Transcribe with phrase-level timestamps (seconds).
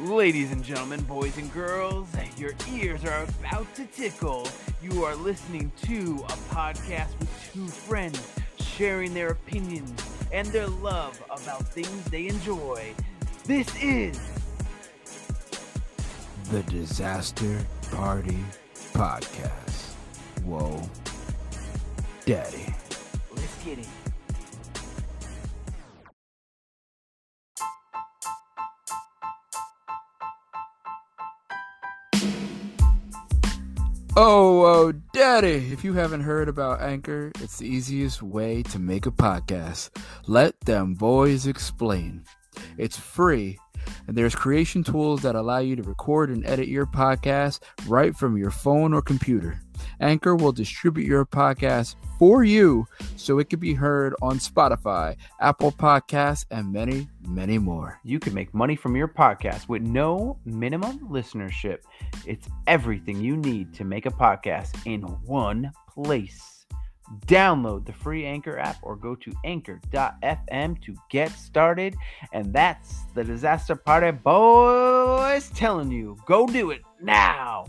[0.00, 4.46] Ladies and gentlemen, boys and girls, your ears are about to tickle.
[4.82, 8.20] You are listening to a podcast with two friends
[8.58, 10.02] sharing their opinions
[10.32, 12.92] and their love about things they enjoy.
[13.44, 14.20] This is
[16.50, 18.44] The Disaster Party
[18.92, 19.94] Podcast.
[20.44, 20.82] Whoa.
[22.30, 22.72] Daddy.
[23.34, 23.88] Let's Get It.
[34.16, 35.72] Oh, oh, daddy.
[35.72, 39.90] If you haven't heard about Anchor, it's the easiest way to make a podcast.
[40.28, 42.22] Let them boys explain.
[42.78, 43.58] It's free,
[44.06, 48.38] and there's creation tools that allow you to record and edit your podcast right from
[48.38, 49.60] your phone or computer.
[50.00, 55.72] Anchor will distribute your podcast for you so it can be heard on Spotify, Apple
[55.72, 57.98] Podcasts, and many, many more.
[58.04, 61.78] You can make money from your podcast with no minimum listenership.
[62.26, 66.60] It's everything you need to make a podcast in one place.
[67.26, 71.96] Download the free Anchor app or go to anchor.fm to get started.
[72.32, 77.66] And that's the Disaster Party Boys telling you go do it now.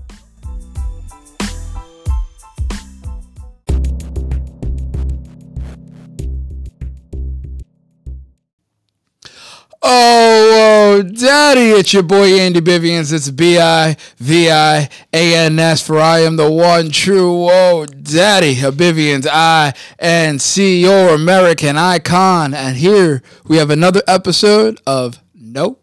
[9.84, 13.12] Oh, oh, daddy, it's your boy Andy Bivians.
[13.12, 17.88] It's B I V I A N S, for I am the one true, oh,
[17.88, 22.54] daddy, of Bivians, I and C, your American icon.
[22.54, 25.80] And here we have another episode of Know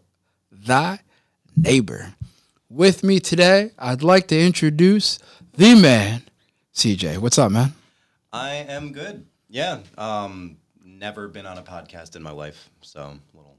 [0.49, 0.99] Thy
[1.57, 2.13] Neighbor.
[2.69, 5.19] With me today, I'd like to introduce
[5.57, 6.21] the man,
[6.73, 7.17] CJ.
[7.17, 7.73] What's up, man?
[8.31, 9.25] I am good.
[9.49, 9.79] Yeah.
[9.97, 10.55] Um,
[10.85, 13.58] never been on a podcast in my life, so a little.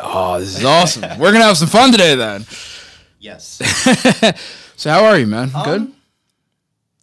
[0.00, 1.02] Oh, this is awesome.
[1.18, 2.46] We're going to have some fun today, then.
[3.18, 3.60] Yes.
[4.78, 5.48] So, how are you, man?
[5.64, 5.80] Good?
[5.80, 5.94] Um,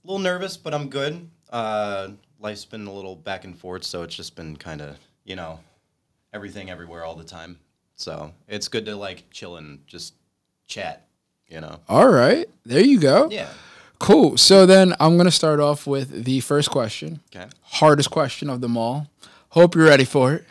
[0.02, 1.28] a little nervous, but I'm good.
[1.50, 5.36] Uh, life's been a little back and forth, so it's just been kind of you
[5.36, 5.60] know,
[6.32, 7.60] everything everywhere all the time.
[7.96, 10.14] So it's good to like chill and just
[10.68, 11.08] chat.
[11.48, 11.80] You know.
[11.90, 12.48] All right.
[12.66, 13.30] There you go.
[13.30, 13.50] Yeah.
[14.00, 14.38] Cool.
[14.38, 17.22] So then I'm going to start off with the first question.
[17.36, 17.48] Okay.
[17.62, 19.08] Hardest question of them all.
[19.50, 20.46] Hope you're ready for it.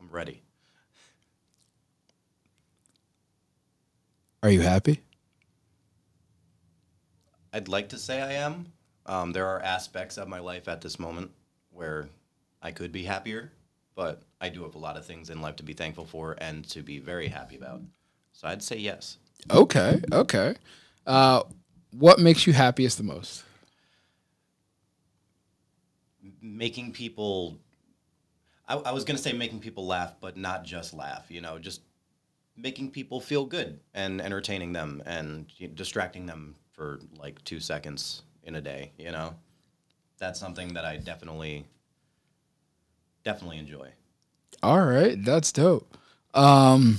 [0.00, 0.40] I'm ready.
[4.44, 5.00] Are you happy?
[7.54, 8.66] I'd like to say I am.
[9.06, 11.30] Um, there are aspects of my life at this moment
[11.70, 12.10] where
[12.60, 13.52] I could be happier,
[13.94, 16.68] but I do have a lot of things in life to be thankful for and
[16.68, 17.80] to be very happy about.
[18.34, 19.16] So I'd say yes.
[19.50, 20.02] Okay.
[20.12, 20.56] Okay.
[21.06, 21.44] Uh,
[21.92, 23.44] what makes you happiest the most?
[26.42, 27.56] Making people,
[28.68, 31.58] I, I was going to say making people laugh, but not just laugh, you know,
[31.58, 31.80] just
[32.56, 38.54] making people feel good and entertaining them and distracting them for like two seconds in
[38.54, 39.34] a day, you know?
[40.18, 41.66] That's something that I definitely,
[43.24, 43.90] definitely enjoy.
[44.62, 45.22] All right.
[45.22, 45.96] That's dope.
[46.32, 46.98] Um,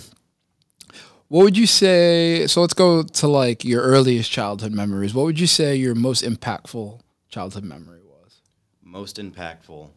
[1.28, 2.46] what would you say?
[2.48, 5.14] So let's go to like your earliest childhood memories.
[5.14, 7.00] What would you say your most impactful
[7.30, 8.42] childhood memory was?
[8.84, 9.90] most impactful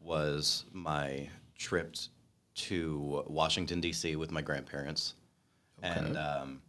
[0.00, 1.94] was my trip
[2.62, 4.16] to Washington D.C.
[4.16, 5.14] with my grandparents,
[5.82, 6.62] and um,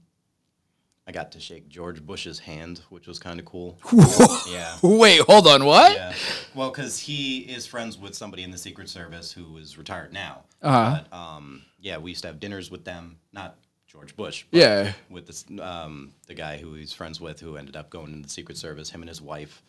[1.05, 3.77] I got to shake George Bush's hand, which was kind of cool.
[4.49, 4.77] yeah.
[4.81, 5.65] Wait, hold on.
[5.65, 5.93] What?
[5.93, 6.13] Yeah.
[6.55, 10.43] Well, because he is friends with somebody in the Secret Service who is retired now.
[10.61, 11.01] Uh-huh.
[11.09, 13.17] But, um, yeah, we used to have dinners with them.
[13.33, 14.45] Not George Bush.
[14.49, 14.93] But Yeah.
[15.09, 18.33] With this, um, the guy who he's friends with, who ended up going into the
[18.33, 18.89] Secret Service.
[18.89, 19.61] Him and his wife.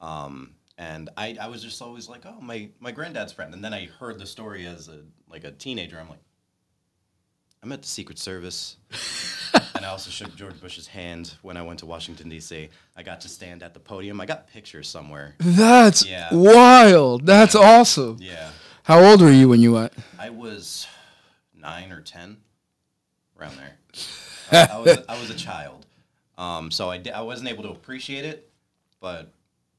[0.00, 3.52] Um, and I, I was just always like, oh, my my granddad's friend.
[3.52, 5.98] And then I heard the story as a like a teenager.
[6.00, 6.22] I'm like,
[7.62, 8.76] I'm at the Secret Service.
[9.74, 12.70] and I also shook George Bush's hand when I went to Washington D.C.
[12.96, 14.20] I got to stand at the podium.
[14.22, 15.34] I got pictures somewhere.
[15.38, 16.28] That's Yeah.
[16.32, 17.26] wild.
[17.26, 18.16] That's awesome.
[18.18, 18.50] Yeah,
[18.84, 19.92] How old were you when you went?
[20.18, 20.86] I was
[21.54, 22.38] nine or ten,
[23.38, 23.76] around there.
[24.52, 25.84] I, I was I was a child,
[26.38, 28.50] um, so I, I wasn't able to appreciate it,
[29.00, 29.30] but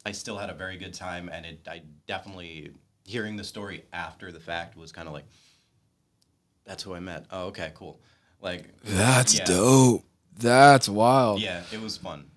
[0.06, 2.72] I still had a very good time, and it I definitely
[3.06, 5.26] hearing the story after the fact was kind of like,
[6.66, 7.26] that's who I met.
[7.32, 8.02] Oh, okay, cool.
[8.40, 9.46] Like That's Yeah.
[9.46, 10.06] dope.
[10.38, 11.42] That's wild.
[11.42, 12.30] Yeah, it was fun,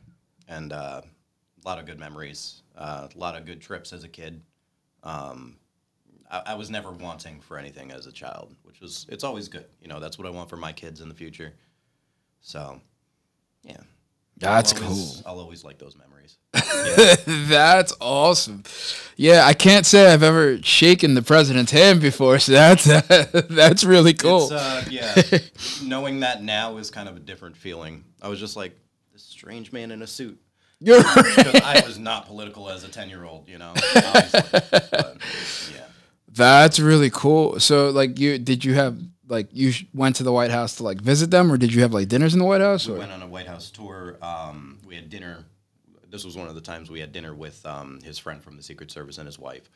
[0.48, 2.62] and uh, a lot of good memories.
[2.76, 4.42] Uh, a lot of good trips as a kid.
[5.02, 5.56] Um,
[6.30, 9.66] I, I was never wanting for anything as a child, which was it's always good.
[9.80, 11.54] You know, that's what I want for my kids in the future.
[12.40, 12.80] So,
[13.62, 13.80] yeah,
[14.38, 15.08] That's I'll cool.
[15.26, 16.38] I'll always like those memories.
[17.48, 18.62] that's awesome.
[19.16, 22.84] Yeah, I can't say I've ever shaken the president's hand before, so that's
[23.48, 24.44] that's really cool.
[24.44, 25.22] It's, uh, yeah,
[25.84, 28.04] knowing that now is kind of a different feeling.
[28.20, 28.76] I was just like
[29.12, 30.40] this strange man in a suit.
[30.80, 33.72] You're Because I was not political as a ten year old, you know.
[33.94, 35.18] But,
[35.72, 35.86] yeah.
[36.28, 37.60] That's really cool.
[37.60, 38.98] So, like, you did you have
[39.28, 41.82] like you sh- went to the White House to like visit them, or did you
[41.82, 42.86] have like dinners in the White House?
[42.86, 42.98] We Or?
[42.98, 44.16] went on a White House tour.
[44.22, 45.44] Um, we had dinner.
[46.10, 48.62] This was one of the times we had dinner with um, his friend from the
[48.62, 49.68] Secret Service and his wife.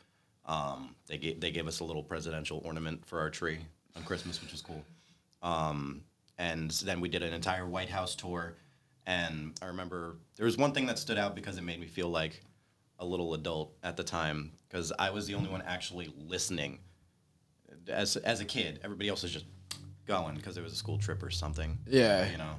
[0.45, 3.59] Um, they gave they gave us a little presidential ornament for our tree
[3.95, 4.83] on Christmas, which is cool.
[5.41, 6.01] Um,
[6.37, 8.55] and then we did an entire White House tour.
[9.05, 12.09] And I remember there was one thing that stood out because it made me feel
[12.09, 12.41] like
[12.99, 16.79] a little adult at the time because I was the only one actually listening.
[17.89, 19.45] As as a kid, everybody else was just
[20.07, 22.29] going because it was a school trip or something Yeah.
[22.31, 22.55] you know.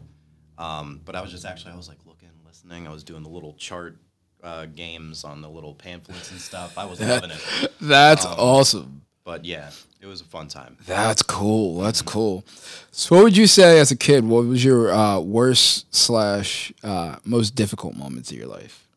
[0.58, 2.86] Um, but I was just actually, I was like looking, listening.
[2.86, 3.96] I was doing the little chart
[4.42, 6.76] uh, games on the little pamphlets and stuff.
[6.78, 7.72] I was loving it.
[7.80, 9.02] That's Um, awesome.
[9.24, 10.76] But yeah, it was a fun time.
[10.86, 11.80] That's cool.
[11.80, 12.44] That's cool.
[12.90, 14.24] So, what would you say as a kid?
[14.24, 18.88] What was your uh, worst slash uh, most difficult moments of your life?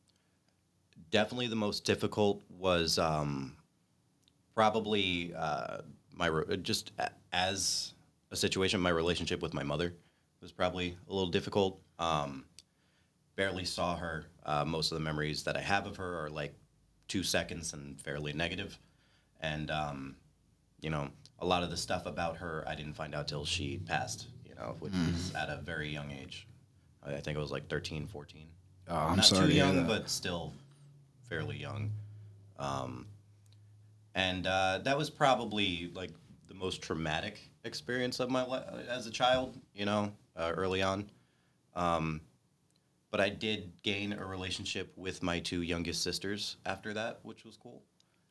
[1.12, 3.56] Definitely the most difficult was um,
[4.56, 5.80] probably uh,
[6.16, 7.94] my re- just a- as
[8.32, 8.80] a situation.
[8.82, 9.94] My relationship with my mother
[10.42, 11.80] was probably a little difficult.
[12.00, 12.46] Um,
[13.36, 14.26] barely saw her.
[14.46, 16.54] Uh, most of the memories that I have of her are like
[17.08, 18.78] two seconds and fairly negative.
[19.42, 20.16] And um,
[20.82, 23.78] you know, a lot of the stuff about her I didn't find out till she
[23.78, 24.28] passed.
[24.46, 26.48] You know, which was at a very young age.
[27.06, 28.48] I think it was like 13, 14.
[28.90, 29.42] Oh, I'm Not sorry.
[29.42, 30.54] too to hear young, but still
[31.28, 31.92] fairly young.
[32.60, 33.08] Um,
[34.16, 36.12] and uh, that was probably like
[36.48, 39.58] the most traumatic experience of my life as a child.
[39.74, 41.10] You know, uh, early on.
[41.76, 42.22] Um,
[43.12, 47.58] but I did gain a relationship with my two youngest sisters after that, which was
[47.58, 47.82] cool.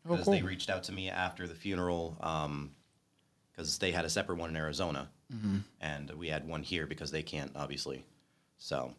[0.09, 2.17] Oh, Because they reached out to me after the funeral,
[3.53, 5.59] because they had a separate one in Arizona, Mm-hmm.
[5.81, 8.05] and we had one here because they can't, obviously.
[8.59, 8.93] So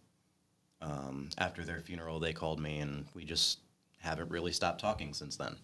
[0.82, 3.60] um, after their funeral, they called me, and we just
[4.00, 5.56] haven't really stopped talking since then.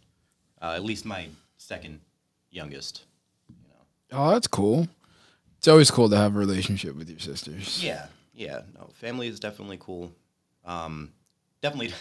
[0.61, 1.27] Uh, at least my
[1.57, 1.99] second
[2.51, 3.03] youngest.
[3.47, 4.17] You know.
[4.19, 4.87] Oh, that's cool.
[5.57, 7.83] It's always cool to have a relationship with your sisters.
[7.83, 8.61] Yeah, yeah.
[8.75, 10.11] No, family is definitely cool.
[10.65, 11.11] Um,
[11.61, 11.93] definitely,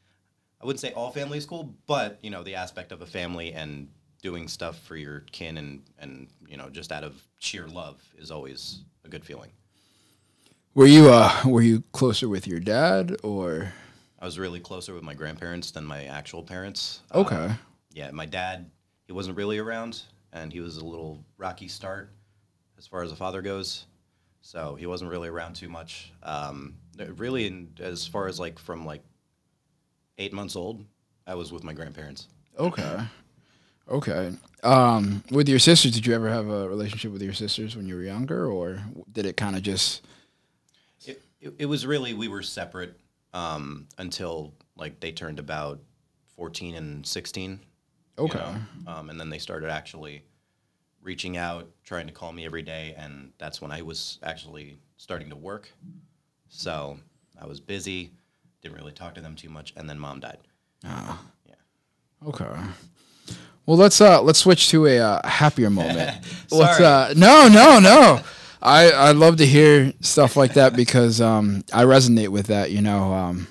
[0.60, 3.52] I wouldn't say all family is cool, but you know the aspect of a family
[3.52, 3.88] and
[4.22, 8.30] doing stuff for your kin and and you know just out of sheer love is
[8.30, 9.50] always a good feeling.
[10.74, 13.72] Were you uh were you closer with your dad or
[14.20, 17.00] I was really closer with my grandparents than my actual parents.
[17.14, 17.52] Okay?
[17.92, 18.70] Yeah, my dad,
[19.06, 20.02] he wasn't really around,
[20.32, 22.12] and he was a little rocky start
[22.78, 23.86] as far as a father goes.
[24.42, 26.12] So he wasn't really around too much.
[26.22, 26.76] Um,
[27.16, 29.02] really, in, as far as like from like
[30.18, 30.84] eight months old,
[31.26, 32.28] I was with my grandparents.
[32.58, 33.00] Okay.
[33.88, 34.32] Okay.
[34.62, 37.96] Um, with your sisters, did you ever have a relationship with your sisters when you
[37.96, 38.78] were younger, or
[39.12, 40.06] did it kind of just?
[41.04, 42.98] It, it, it was really we were separate
[43.34, 45.80] um, until like they turned about
[46.36, 47.60] fourteen and sixteen.
[48.20, 48.38] You Okay.
[48.38, 48.92] know?
[48.92, 50.22] Um, and then they started actually
[51.02, 55.30] reaching out, trying to call me every day, and that's when I was actually starting
[55.30, 55.70] to work.
[56.48, 56.98] So
[57.40, 58.10] I was busy,
[58.62, 60.38] didn't really talk to them too much, and then mom died.
[60.84, 61.20] Oh.
[61.46, 62.28] Yeah.
[62.28, 62.46] Okay.
[63.66, 66.10] Well, let's uh let's switch to a uh, happier moment.
[66.50, 68.20] let's uh no no no.
[68.60, 72.70] I I love to hear stuff like that because um I resonate with that.
[72.72, 73.46] You know, um,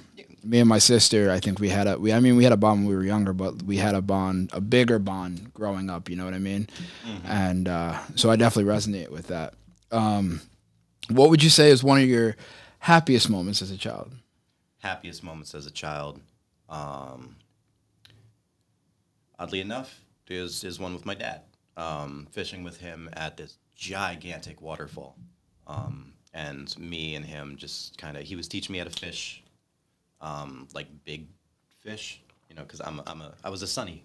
[0.49, 1.29] me and my sister.
[1.29, 3.03] I think we had a we I mean we had a bond when we were
[3.03, 6.09] younger, but we had a bond, a bigger bond growing up.
[6.09, 6.67] You know what I mean?
[7.23, 9.53] And uh, so I definitely resonate with that.
[9.91, 10.41] Um,
[11.09, 12.35] what would you say is one of your
[12.79, 14.11] happiest moments as a child?
[14.79, 16.19] Happiest moments as a child,
[16.69, 17.35] um,
[19.37, 21.41] oddly enough, is is one with my dad.
[21.77, 25.15] Um, fishing with him at this gigantic waterfall,
[25.67, 29.43] um, and me and him just kind of he was teaching me how to fish,
[30.21, 31.27] um, like big
[31.81, 34.03] fish, you know, because I'm I'm a I was a sunny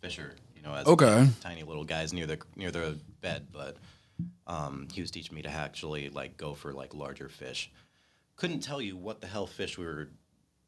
[0.00, 1.28] fisher, you know, as Okay.
[1.40, 3.76] tiny little guys near the near the bed, but
[4.46, 7.70] um, he was teaching me to actually like go for like larger fish.
[8.36, 10.08] Couldn't tell you what the hell fish we were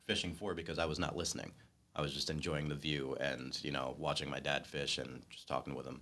[0.07, 1.53] fishing for because I was not listening.
[1.95, 5.47] I was just enjoying the view and you know watching my dad fish and just
[5.49, 6.01] talking with him,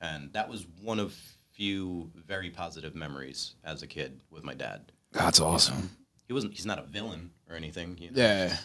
[0.00, 1.14] and that was one of
[1.52, 4.92] few very positive memories as a kid with my dad.
[5.12, 5.90] That's awesome.
[6.30, 6.54] He wasn't.
[6.54, 7.98] He's not a villain or anything.
[7.98, 8.56] You know, Yeah.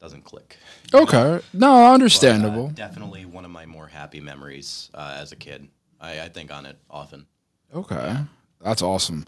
[0.00, 0.56] doesn't click.
[0.92, 1.14] Okay.
[1.14, 2.68] No, But, uh, understandable.
[2.70, 5.68] definitely one of my more happy memories uh, as a kid.
[6.00, 7.26] I, I think on it often.
[7.72, 8.16] Okay,
[8.60, 9.26] that's awesome.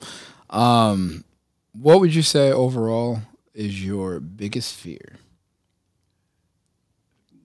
[0.49, 1.23] Um,
[1.81, 3.21] what would you say overall
[3.55, 5.15] is your biggest fear?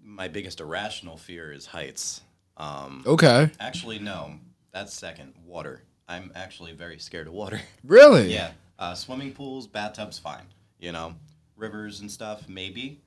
[0.01, 2.21] My biggest irrational fear is heights.
[2.57, 3.51] Um, Okay.
[3.59, 4.39] Actually, no.
[4.71, 5.35] That's second.
[5.45, 5.83] Water.
[6.07, 7.61] I'm actually very scared of water.
[7.83, 8.33] Really?
[8.33, 8.49] yeah.
[8.77, 10.45] Uh, swimming pools, bathtubs, fine.
[10.79, 11.15] You know,
[11.55, 13.01] rivers and stuff, maybe.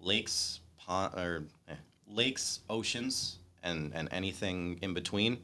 [0.00, 1.74] Lakes, pond, or eh,
[2.08, 5.38] lakes, oceans, and and anything in between,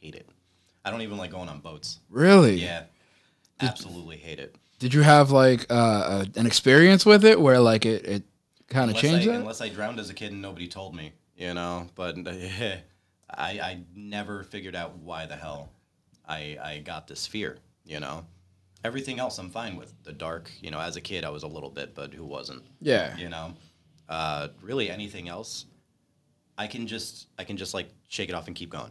[0.00, 0.28] hate it.
[0.84, 1.98] I don't even like going on boats.
[2.08, 2.56] Really?
[2.62, 2.84] Yeah.
[3.60, 4.54] Absolutely hate it.
[4.78, 8.22] Did you have like uh, uh, an experience with it where like it, it
[8.68, 9.40] kind of Unless changed I, that?
[9.40, 11.88] unless I drowned as a kid and nobody told me, you know.
[11.96, 12.80] But I,
[13.60, 15.70] I never figured out why the hell
[16.26, 18.24] I, I got this fear, you know.
[18.84, 19.92] Everything else I'm fine with.
[20.04, 22.62] The dark, you know, as a kid I was a little bit, but who wasn't,
[22.80, 23.16] yeah.
[23.16, 23.54] you know.
[24.08, 25.66] Uh, really anything else,
[26.56, 28.90] I can just I can just like shake it off and keep going.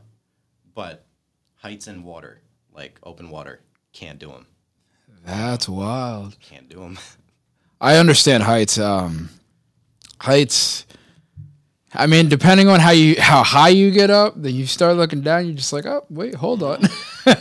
[0.76, 1.06] But
[1.56, 2.42] heights and water,
[2.72, 3.62] like open water,
[3.94, 4.46] can't do them.
[5.26, 6.40] That's wild.
[6.40, 7.00] Can't do them.
[7.82, 8.78] I understand heights.
[8.78, 9.30] Um,
[10.20, 10.86] heights.
[11.94, 15.22] I mean, depending on how you how high you get up, then you start looking
[15.22, 15.46] down.
[15.46, 16.84] You're just like, oh wait, hold on.
[17.26, 17.34] if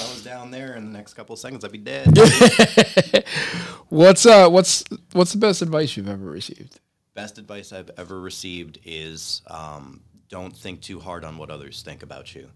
[0.00, 2.06] I was down there in the next couple of seconds, I'd be dead.
[3.88, 6.80] what's uh what's what's the best advice you've ever received?
[7.14, 12.02] best advice I've ever received is um, don't think too hard on what others think
[12.02, 12.48] about you.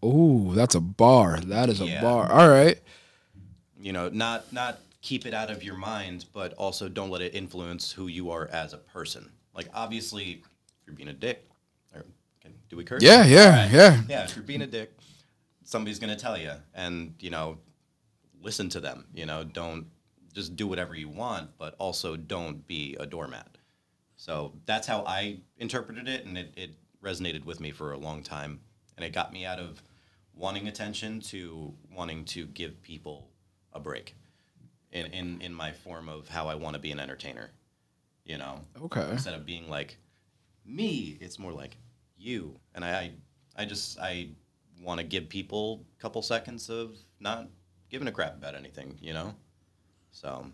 [0.00, 1.40] Oh, that's a bar.
[1.40, 2.00] That is a Yeah.
[2.00, 2.30] bar.
[2.30, 2.78] All right.
[3.80, 7.34] You know, not not keep it out of your mind, but also don't let it
[7.34, 9.28] influence who you are as a person.
[9.56, 11.44] Like obviously, if you're being a dick,
[11.92, 12.04] or
[12.40, 13.02] can, do we curse?
[13.02, 13.72] Yeah, yeah, Alright.
[13.72, 14.02] yeah.
[14.08, 14.24] yeah.
[14.24, 14.92] If you're being a dick,
[15.70, 17.58] somebody's gonna tell you, and you know,
[18.42, 19.06] listen to them.
[19.14, 19.86] You know, don't
[20.34, 23.56] just do whatever you want, but also don't be a doormat.
[24.16, 26.70] So that's how I interpreted it, and it, it
[27.02, 28.60] resonated with me for a long time.
[28.96, 29.82] And it got me out of
[30.34, 33.28] wanting attention to wanting to give people
[33.72, 34.14] a break
[34.92, 37.50] in, in, in my form of how I want to be an entertainer.
[38.24, 39.08] You know, Okay.
[39.10, 39.96] instead of being like
[40.66, 41.76] me, it's more like
[42.18, 42.60] you.
[42.74, 43.12] And I, I,
[43.62, 44.28] I just, I
[44.80, 47.48] want to give people a couple seconds of not
[47.90, 49.34] giving a crap about anything, you know?
[50.12, 50.46] So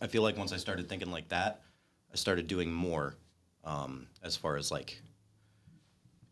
[0.00, 1.62] I feel like once I started thinking like that,
[2.12, 3.16] I started doing more
[3.64, 5.00] um, as far as like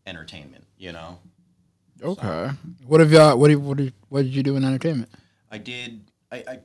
[0.05, 1.19] entertainment, you know?
[2.01, 2.51] Okay.
[2.87, 3.37] What have y'all?
[3.37, 5.09] What did what did what did you do in entertainment?
[5.51, 6.01] I did.
[6.31, 6.59] I, I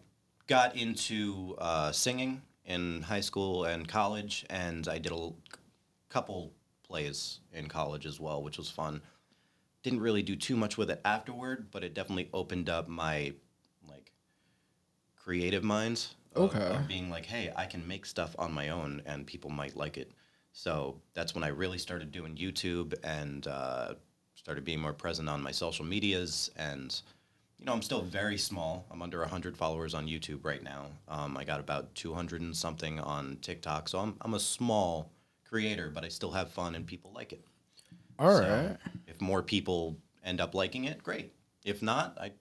[0.47, 5.31] got into uh, singing in high school and college, and I did a
[6.09, 6.53] couple
[6.87, 9.03] plays in college as well, which was fun.
[9.85, 13.35] Didn't really do too much with it afterward, but it definitely opened up my
[13.89, 14.11] like
[15.17, 16.17] creative minds.
[16.35, 16.75] Of, Okay.
[16.75, 19.97] of being like, hey, I can make stuff on my own, and people might like
[19.97, 20.11] it.
[20.53, 23.95] So that's when I really started doing YouTube and uh,
[24.35, 27.01] started being more present on my social medias and
[27.59, 28.85] you know, I'm still very small.
[28.91, 30.87] I'm under 100 followers on YouTube right now.
[31.09, 33.89] Um, I got about 200 and something on TikTok.
[33.89, 35.11] So I'm, I'm a small
[35.49, 37.45] creator, but I still have fun and people like it.
[38.19, 38.77] All So right.
[39.07, 41.33] If more people end up liking it, great.
[41.65, 42.33] If not, I,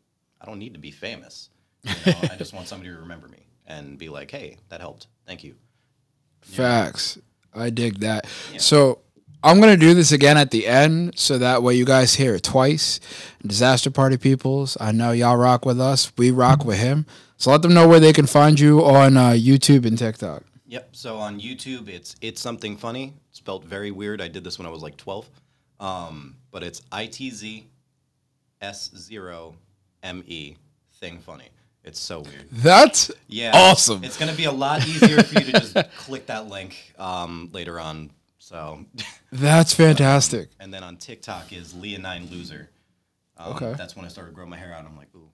[0.42, 1.50] I don't need to be famous.
[1.84, 5.08] You know, I just want somebody to remember me and be like, hey, that helped.
[5.25, 5.56] Thank you.
[6.42, 7.18] Facts.
[7.53, 8.25] I dig that.
[8.58, 9.00] So
[9.44, 12.44] I'm gonna do this again at the end, so that way you guys hear it
[12.44, 13.00] twice.
[13.46, 16.12] Disaster Party peoples, I know y'all rock with us.
[16.18, 17.06] We rock with him.
[17.38, 20.44] So let them know where they can find you on uh, YouTube and TikTok.
[20.68, 20.96] Yep.
[20.96, 24.22] So on YouTube, it's it's something funny, spelled very weird.
[24.22, 25.30] I did this when I was like 12,
[25.84, 27.66] um, but it's I T Z
[28.62, 29.56] S zero
[30.02, 30.56] M E
[31.00, 31.50] thing funny.
[31.84, 32.48] It's so weird.
[32.52, 33.52] That's Yeah.
[33.54, 34.04] Awesome.
[34.04, 37.80] It's gonna be a lot easier for you to just click that link um, later
[37.80, 38.10] on.
[38.40, 38.86] So,
[39.32, 40.50] that's fantastic.
[40.60, 42.70] and then on TikTok is Leonine Loser.
[43.38, 43.74] Um, Okay.
[43.78, 44.86] That's when I started growing my hair out.
[44.86, 45.30] I'm like, ooh,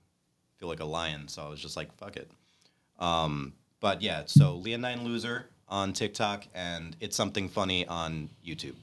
[0.58, 1.27] feel like a lion.
[1.27, 2.29] So I was just like, fuck it.
[3.00, 8.75] Um, but yeah, so Leonine Loser on TikTok, and it's something funny on YouTube.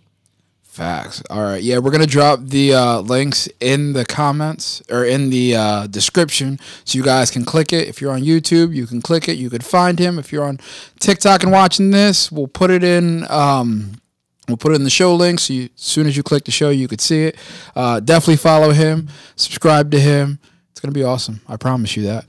[0.68, 1.22] Facts.
[1.30, 1.62] All right.
[1.62, 6.58] Yeah, we're gonna drop the uh, links in the comments or in the uh, description,
[6.84, 7.88] so you guys can click it.
[7.88, 9.38] If you're on YouTube, you can click it.
[9.38, 10.18] You could find him.
[10.18, 10.60] If you're on
[11.00, 13.24] TikTok and watching this, we'll put it in.
[13.30, 14.02] Um,
[14.48, 16.50] we'll put it in the show link, so you, as soon as you click the
[16.50, 17.38] show, you could see it.
[17.74, 19.08] Uh, definitely follow him.
[19.34, 20.38] Subscribe to him.
[20.72, 21.40] It's gonna be awesome.
[21.48, 22.26] I promise you that.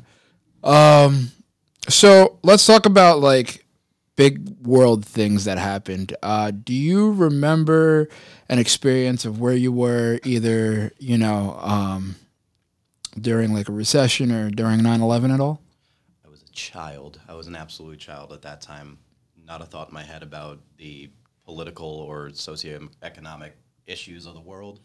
[0.64, 1.32] Um,
[1.90, 3.66] so let's talk about like
[4.18, 6.14] big world things that happened.
[6.22, 8.10] Uh, do you remember
[8.50, 12.16] an experience of where you were either, you know, um,
[13.18, 15.62] during like a recession or during 9-11 at all?
[16.26, 17.22] I was a child.
[17.30, 18.98] I was an absolute child at that time.
[19.46, 21.10] Not a thought in my head about the
[21.46, 23.52] political or socioeconomic
[23.86, 24.82] issues of the world.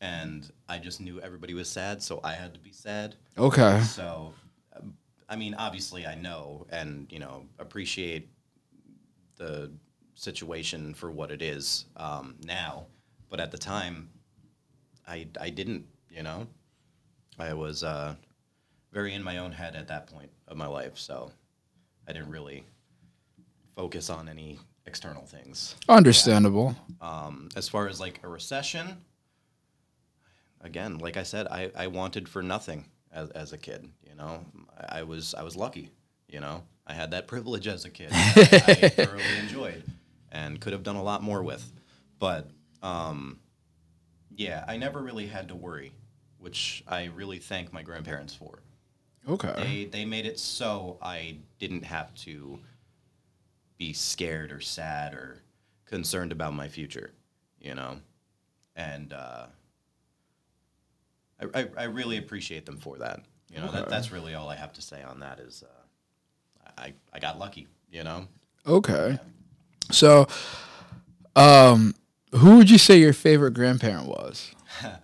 [0.00, 3.14] And I just knew everybody was sad, so I had to be sad.
[3.38, 3.80] Okay.
[3.82, 4.34] So,
[4.76, 4.94] um,
[5.28, 8.28] I mean, obviously, I know and you know appreciate
[9.36, 9.70] the
[10.14, 12.86] situation for what it is um, now,
[13.28, 14.08] but at the time,
[15.06, 15.86] I I didn't.
[16.10, 16.46] You know,
[17.38, 18.14] I was uh,
[18.92, 21.32] very in my own head at that point of my life, so
[22.06, 22.64] I didn't really
[23.74, 25.74] focus on any external things.
[25.88, 26.76] Understandable.
[27.00, 28.98] Um, as far as like a recession,
[30.60, 33.88] again, like I said, I, I wanted for nothing as, as a kid.
[34.08, 34.44] You know,
[34.88, 35.90] I was I was lucky.
[36.28, 38.10] You know, I had that privilege as a kid.
[38.34, 39.82] that I thoroughly enjoyed
[40.30, 41.72] and could have done a lot more with.
[42.18, 42.50] But
[42.82, 43.38] um,
[44.36, 45.92] yeah, I never really had to worry,
[46.38, 48.58] which I really thank my grandparents for.
[49.28, 49.54] Okay.
[49.56, 52.58] They they made it so I didn't have to
[53.78, 55.42] be scared or sad or
[55.86, 57.12] concerned about my future,
[57.58, 58.00] you know,
[58.76, 59.46] and uh,
[61.40, 63.22] I, I I really appreciate them for that.
[63.50, 65.38] You know, that, that's really all I have to say on that.
[65.38, 65.83] Is uh,
[66.76, 68.26] I I got lucky, you know.
[68.66, 69.18] Okay.
[69.90, 70.26] So,
[71.36, 71.94] um,
[72.32, 74.50] who would you say your favorite grandparent was?
[74.80, 74.98] Can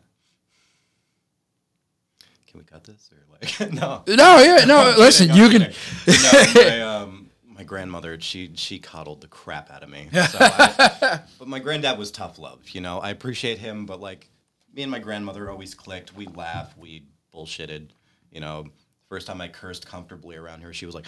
[2.54, 4.02] we cut this or like no?
[4.08, 4.94] No, yeah, no.
[4.98, 5.72] Listen, you can.
[6.08, 10.08] no, my, um, my grandmother, she she coddled the crap out of me.
[10.12, 12.68] So I, but my granddad was tough love.
[12.70, 14.28] You know, I appreciate him, but like
[14.74, 16.14] me and my grandmother always clicked.
[16.14, 17.90] We laugh, we bullshitted.
[18.32, 18.66] You know,
[19.08, 21.06] first time I cursed comfortably around her, she was like,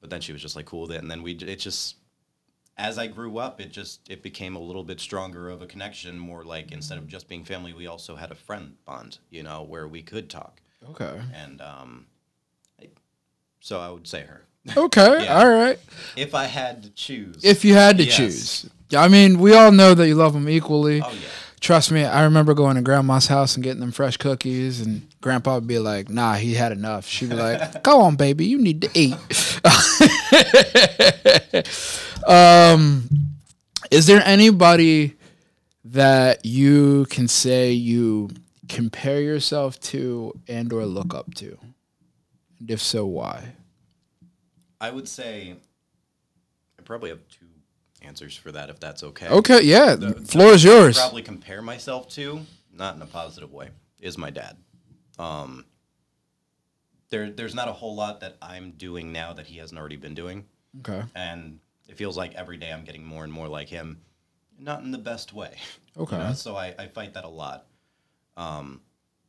[0.00, 1.96] but then she was just like cool with it, and then we it just.
[2.80, 6.16] As I grew up, it just it became a little bit stronger of a connection.
[6.16, 9.18] More like instead of just being family, we also had a friend bond.
[9.30, 11.20] You know, where we could talk Okay.
[11.34, 12.06] and um,
[12.80, 12.86] I,
[13.58, 14.44] so I would say her.
[14.76, 15.24] Okay.
[15.24, 15.38] Yeah.
[15.40, 15.78] All right.
[16.14, 18.16] If I had to choose, If you had to Yes.
[18.16, 21.02] choose, I mean, we all know that you love them equally.
[21.02, 21.18] oh yeah,
[21.60, 25.56] Trust me, I remember going to grandma's house and getting them fresh cookies, and grandpa
[25.56, 27.06] would be like, nah, he had enough.
[27.06, 29.14] She'd be like, go on, baby, you need to eat.
[32.28, 33.08] um,
[33.90, 35.16] is there anybody
[35.84, 38.30] that you can say you
[38.68, 41.58] compare yourself to and or look up to?
[42.60, 43.54] And if so, why?
[44.80, 45.56] I would say
[46.78, 47.46] I probably have two
[48.02, 49.28] answers for that, if that's okay.
[49.28, 50.98] Okay, yeah, The- floor is yours.
[50.98, 52.40] Probably compare myself to,
[52.72, 54.56] not in a positive way, is my dad.
[55.18, 55.64] Um,
[57.10, 60.14] there, there's not a whole lot that I'm doing now that he hasn't already been
[60.14, 60.44] doing.
[60.80, 61.58] Okay, and
[61.88, 64.00] it feels like every day I'm getting more and more like him,
[64.58, 65.56] not in the best way.
[65.98, 66.16] Okay.
[66.16, 67.66] You know, so I, I fight that a lot.
[68.36, 68.80] Um,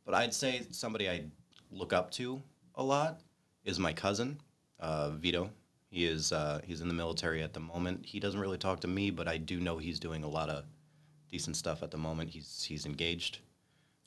[0.04, 1.24] but I'd say somebody I
[1.72, 2.40] look up to
[2.76, 3.18] a lot
[3.64, 4.40] is my cousin,
[4.78, 5.50] uh, Vito.
[5.90, 8.06] He is uh, he's in the military at the moment.
[8.06, 10.64] He doesn't really talk to me, but I do know he's doing a lot of
[11.30, 12.30] decent stuff at the moment.
[12.30, 13.38] He's he's engaged.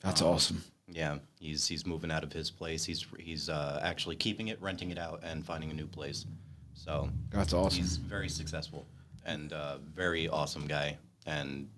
[0.00, 0.64] that's awesome.
[0.88, 2.84] Yeah, he's he's moving out of his place.
[2.84, 6.26] He's he's uh, actually keeping it, renting it out, and finding a new place.
[6.74, 7.78] So That's awesome.
[7.78, 8.86] He's very successful
[9.24, 11.68] and uh, very awesome guy, and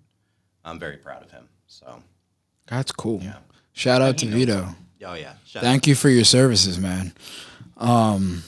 [0.65, 1.47] I'm very proud of him.
[1.67, 2.01] So,
[2.67, 3.21] That's cool.
[3.23, 3.37] Yeah.
[3.73, 4.67] Shout out to Vito.
[5.05, 7.13] oh yeah, shout Thank you for your services, man.
[7.77, 8.43] Um,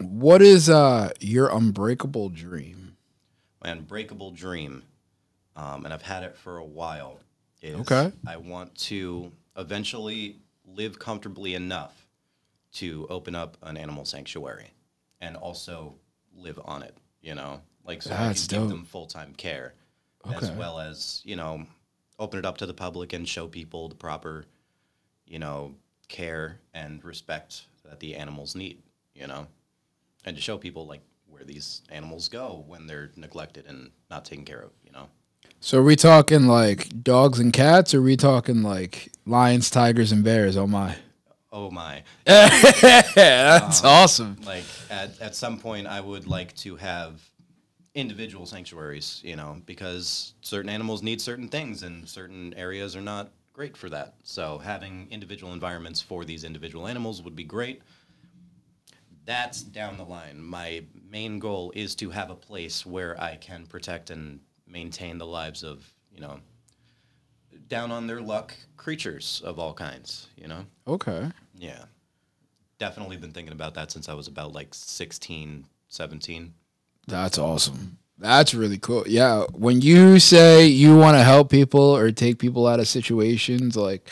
[0.00, 2.96] what is uh your unbreakable dream?
[3.62, 4.82] my unbreakable dream,
[5.54, 7.20] um, and I've had it for a while.
[7.60, 8.10] Is Okay.
[8.26, 12.06] I want to eventually live comfortably enough
[12.72, 14.70] to open up an animal sanctuary,
[15.20, 15.94] and also
[16.34, 16.96] live on it.
[17.20, 18.68] You know, like so That's I can dope.
[18.70, 19.74] give them full time care,
[20.24, 21.66] as well as you know,
[22.18, 24.46] open it up to the public and show people the proper,
[25.26, 25.74] you know,
[26.08, 28.82] care and respect that the animals need.
[29.14, 29.46] You know,
[30.24, 34.44] and to show people like where these animals go when they're neglected and not taken
[34.44, 34.70] care of.
[34.84, 35.08] You know.
[35.60, 40.12] So are we talking like dogs and cats, or are we talking like lions, tigers,
[40.12, 40.56] and bears?
[40.56, 40.96] Oh my.
[41.52, 42.04] Oh my!
[42.24, 44.36] That's um, awesome.
[44.44, 47.20] Like at at some point, I would like to have
[47.94, 49.20] individual sanctuaries.
[49.24, 53.90] You know, because certain animals need certain things, and certain areas are not great for
[53.90, 54.14] that.
[54.22, 57.82] So having individual environments for these individual animals would be great.
[59.24, 60.42] That's down the line.
[60.42, 65.26] My main goal is to have a place where I can protect and maintain the
[65.26, 66.40] lives of you know
[67.68, 70.28] down on their luck creatures of all kinds.
[70.36, 70.66] You know.
[70.86, 71.30] Okay.
[71.56, 71.84] Yeah.
[72.78, 76.54] Definitely been thinking about that since I was about like 16, 17.
[77.06, 77.98] That's awesome.
[78.20, 79.04] That's really cool.
[79.06, 83.76] Yeah, when you say you want to help people or take people out of situations,
[83.76, 84.08] like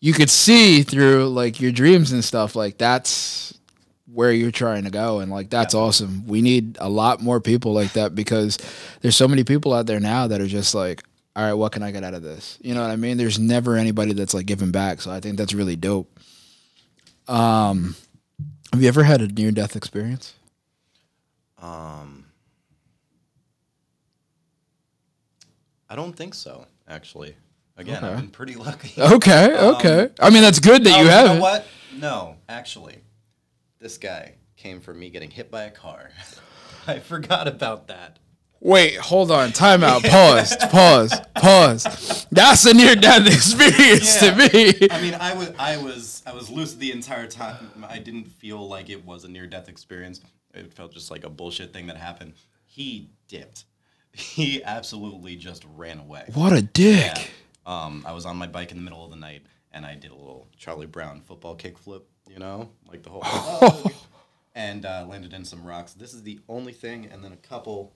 [0.00, 3.58] you could see through like your dreams and stuff, like that's
[4.12, 6.26] where you're trying to go and like that's awesome.
[6.26, 8.58] We need a lot more people like that because
[9.00, 11.02] there's so many people out there now that are just like,
[11.34, 12.58] all right, what can I get out of this?
[12.62, 13.16] You know what I mean?
[13.16, 16.08] There's never anybody that's like giving back, so I think that's really dope.
[17.28, 17.96] Um
[18.72, 20.34] Have you ever had a near death experience?
[21.60, 22.26] Um,
[25.88, 26.66] I don't think so.
[26.88, 27.34] Actually,
[27.76, 29.00] again, I've been pretty lucky.
[29.00, 30.10] Okay, Um, okay.
[30.20, 31.66] I mean, that's good that you you have know what?
[31.96, 32.98] No, actually,
[33.78, 36.10] this guy came from me getting hit by a car.
[36.86, 38.18] I forgot about that.
[38.60, 39.52] Wait, hold on.
[39.52, 40.02] Time out.
[40.02, 40.56] Pause.
[40.70, 41.20] pause.
[41.34, 42.26] Pause.
[42.30, 44.30] That's a near death experience Yeah.
[44.34, 44.88] to me.
[44.90, 47.70] I mean, I was, I was, I was lucid the entire time.
[47.88, 50.20] I didn't feel like it was a near-death experience.
[50.54, 52.32] It felt just like a bullshit thing that happened.
[52.64, 53.64] He dipped.
[54.12, 56.24] He absolutely just ran away.
[56.32, 57.12] What a dick.
[57.14, 57.84] Yeah.
[57.84, 60.12] Um, I was on my bike in the middle of the night, and I did
[60.12, 62.02] a little Charlie Brown football kickflip.
[62.28, 63.90] You know, like the whole.
[64.54, 65.92] and uh, landed in some rocks.
[65.92, 67.92] This is the only thing, and then a couple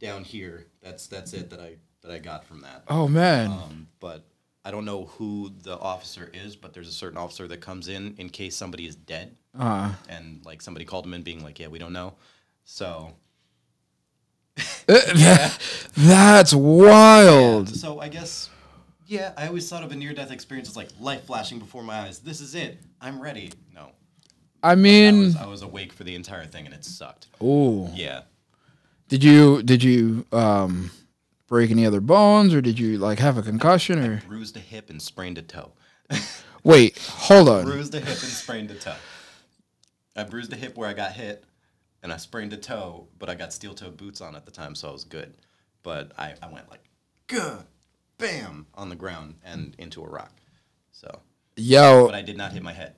[0.00, 0.66] down here.
[0.82, 2.84] That's that's it that I that I got from that.
[2.88, 3.50] Oh man.
[3.50, 4.24] Um, but
[4.64, 8.14] I don't know who the officer is, but there's a certain officer that comes in
[8.18, 11.68] in case somebody is dead, Uh, and like somebody called him in being like, "Yeah,
[11.68, 12.14] we don't know."
[12.64, 13.14] So
[14.86, 17.68] that's wild.
[17.68, 18.50] So I guess,
[19.06, 22.18] yeah, I always thought of a near-death experience as like life flashing before my eyes.
[22.18, 22.78] This is it.
[23.00, 23.52] I'm ready.
[24.62, 27.26] I I mean, was, I was awake for the entire thing, and it sucked.
[27.42, 27.88] ooh.
[27.94, 28.22] Yeah.
[29.08, 30.90] Did you did you um
[31.48, 34.88] break any other bones or did you like have a concussion or Bruised a hip
[34.88, 35.72] and sprained a toe.
[36.64, 37.64] Wait, hold on.
[37.64, 38.94] bruised a hip and sprained a toe.
[40.16, 41.44] I bruised a hip where I got hit,
[42.02, 44.74] and I sprained a toe, but I got steel toe boots on at the time,
[44.74, 45.34] so I was good.
[45.82, 46.84] But I, I went like,
[47.26, 47.64] good,
[48.18, 50.32] bam, on the ground and into a rock.
[50.92, 51.20] So,
[51.56, 52.94] Yo, but I did not hit my head.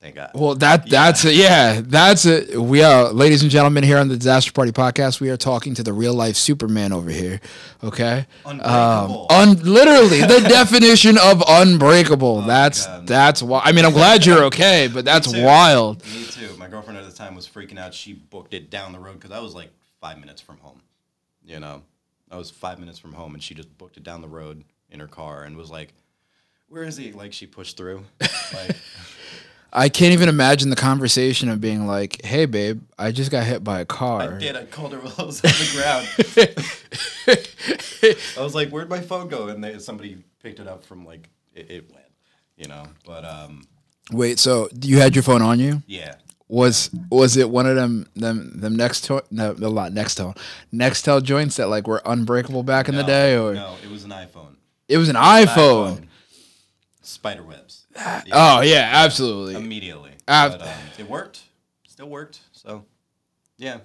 [0.00, 0.30] Thank God.
[0.34, 1.34] Well, that that's it.
[1.34, 2.56] Yeah, that's it.
[2.56, 5.20] We are, ladies and gentlemen, here on the Disaster Party podcast.
[5.20, 7.38] We are talking to the real life Superman over here.
[7.84, 9.26] Okay, um, Unbreakable.
[9.28, 12.42] un, literally the definition of unbreakable.
[12.42, 13.60] that's that's why.
[13.62, 15.44] I mean, I'm glad you're okay, but that's too.
[15.44, 16.02] wild.
[16.06, 16.56] Me too.
[16.56, 17.92] My girlfriend at the time was freaking out.
[17.92, 19.68] She booked it down the road because I was like
[20.00, 20.80] five minutes from home.
[21.44, 21.82] You know,
[22.30, 24.98] I was five minutes from home, and she just booked it down the road in
[24.98, 25.92] her car and was like,
[26.70, 28.04] "Where is he?" Like she pushed through.
[28.54, 28.76] Like,
[29.72, 33.62] I can't even imagine the conversation of being like, "Hey, babe, I just got hit
[33.62, 34.56] by a car." I did.
[34.56, 35.70] I called her while I was on the
[37.26, 37.46] ground.
[38.38, 41.28] I was like, "Where'd my phone go?" And they, somebody picked it up from like
[41.54, 42.06] it, it went.
[42.56, 43.66] You know, but um,
[44.12, 45.82] Wait, so you had your phone on you?
[45.86, 46.16] yeah.
[46.48, 50.34] Was was it one of them them them next to no, no not next tone
[50.74, 54.10] Nextel joints that like were unbreakable back in the day, or no, it was an
[54.10, 54.56] iPhone.
[54.88, 56.08] it was an An iPhone?
[57.02, 57.79] Spider webs.
[58.32, 59.56] Oh yeah, absolutely.
[59.56, 60.12] immediately.
[60.28, 61.42] Ab- but, um, it worked.
[61.88, 62.40] Still worked.
[62.52, 62.84] So,
[63.58, 63.78] yeah.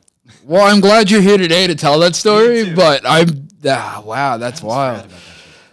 [0.43, 4.63] Well, I'm glad you're here today to tell that story, but I'm ah, wow, that's
[4.63, 5.09] I wild.
[5.09, 5.19] that.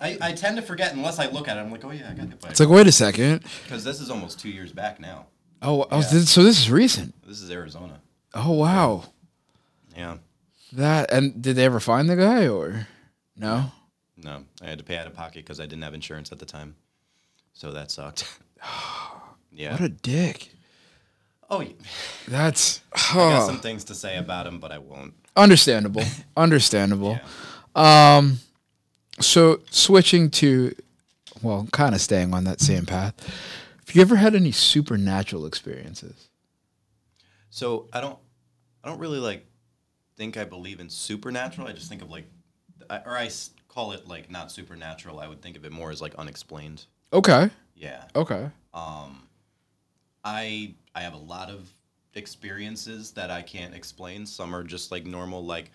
[0.01, 1.61] I, I tend to forget unless I look at it.
[1.61, 3.45] I'm like, oh yeah, I got by It's like wait a second.
[3.65, 5.27] because this is almost two years back now.
[5.63, 6.03] Oh, oh Yeah.
[6.23, 7.15] so this is recent.
[7.27, 8.01] This is Arizona.
[8.35, 9.05] Oh wow,
[9.97, 10.17] Yeah.
[10.73, 12.89] that and did they ever find the guy or
[13.37, 13.71] no?
[14.17, 16.47] No, I had to pay out of pocket because I didn't have insurance at the
[16.47, 16.75] time,
[17.53, 18.39] so that sucked.
[19.53, 19.73] yeah.
[19.73, 20.51] What a dick.
[21.51, 21.73] oh, yeah.
[22.29, 25.15] That's I got some things to say about him, but I won't.
[25.37, 26.05] understandable.
[26.37, 27.19] Understandable.
[27.77, 28.17] Yeah.
[28.17, 28.39] Um,
[29.21, 30.75] so switching to,
[31.43, 33.15] well, kind of staying on that same path.
[33.87, 36.29] Have you ever had any supernatural experiences?
[37.51, 38.19] So I don't,
[38.83, 39.47] I don't really like
[40.17, 41.69] think I believe in supernatural.
[41.69, 42.27] I just think of like,
[42.91, 43.31] or I
[43.69, 45.21] call it like not supernatural.
[45.21, 46.85] I would think of it more as like unexplained.
[47.13, 47.51] Okay.
[47.77, 48.05] Yeah.
[48.17, 48.49] Okay.
[48.75, 49.23] Um,
[50.25, 51.73] I I have a lot of
[52.15, 54.27] experiences that I can't explain.
[54.27, 55.71] Some are just like normal, like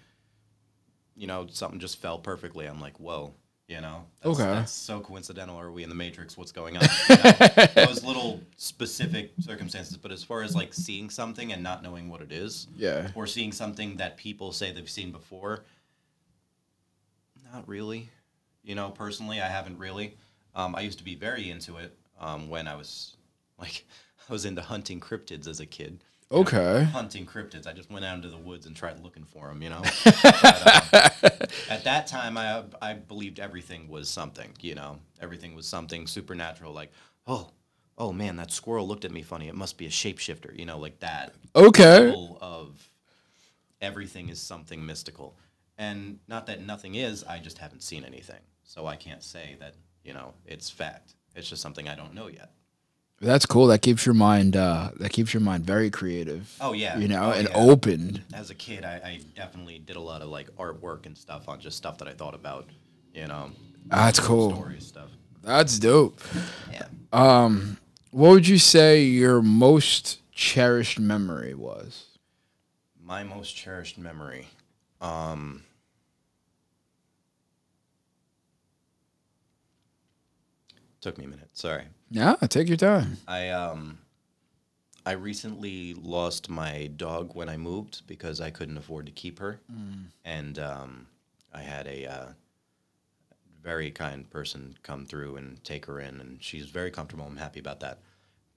[1.16, 2.66] you know, something just fell perfectly.
[2.68, 3.34] I'm like, whoa,
[3.68, 4.52] you know, that's, Okay.
[4.52, 5.58] that's so coincidental.
[5.58, 6.38] Are we in the Matrix?
[6.38, 6.84] What's going on?
[7.10, 9.98] You know, those little specific circumstances.
[9.98, 13.10] But as far as like seeing something and not knowing what it is, Yeah.
[13.16, 15.64] or seeing something that people say they've seen before,
[17.52, 18.10] not really.
[18.64, 20.16] You know, personally, I haven't really.
[20.58, 23.16] Um, I used to be very into it um, when I was
[23.60, 23.86] like,
[24.30, 26.04] I was into hunting cryptids as a kid.
[26.30, 26.84] You know, Okay.
[26.84, 27.66] hunting cryptids.
[27.68, 29.62] I just went out into the woods and tried looking for them.
[29.62, 29.82] You know.
[30.04, 31.32] But, um,
[31.70, 34.50] at that time, I I believed everything was something.
[34.60, 36.74] You know, everything was something supernatural.
[36.74, 36.92] Like,
[37.28, 37.52] oh,
[37.98, 39.48] oh man, that squirrel looked at me funny.
[39.48, 40.58] It must be a shapeshifter.
[40.58, 42.14] You know, like that Okay.
[42.42, 42.90] of
[43.82, 45.38] everything is something mystical.
[45.78, 48.42] And not that nothing is, I just haven't seen anything.
[48.64, 49.76] So I can't say that,
[50.08, 51.14] you know, it's fact.
[51.36, 52.52] It's just something I don't know yet.
[53.20, 53.68] That's cool.
[53.68, 54.56] That keeps your mind.
[54.56, 56.56] Uh, that keeps your mind very creative.
[56.62, 56.98] Oh, yeah.
[56.98, 57.56] You know, Oh, and yeah.
[57.58, 58.22] opened.
[58.34, 61.60] As a kid, I, I definitely did a lot of like artwork and stuff on
[61.60, 62.68] just stuff that I thought about,
[63.14, 63.52] you know,
[63.88, 64.52] That's cool.
[64.56, 65.10] stories stuff.
[65.44, 66.20] That's dope.
[66.72, 66.86] Yeah.
[67.12, 67.78] Um,
[68.12, 72.06] what would you say your most cherished memory was.
[73.04, 74.48] My most cherished memory.
[75.02, 75.64] Um,
[81.02, 81.50] took me a minute.
[81.54, 81.84] Sorry.
[82.10, 83.18] Yeah, take your time.
[83.28, 84.00] I um
[85.06, 89.62] I recently lost my dog when I moved because I couldn't afford to keep her,
[90.26, 91.08] and um,
[91.54, 92.26] I had a uh,
[93.64, 97.26] very kind person come through and take her in, and she's very comfortable.
[97.26, 98.00] I'm happy about that,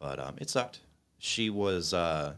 [0.00, 0.81] but um, it sucked.
[1.18, 2.35] She was uh,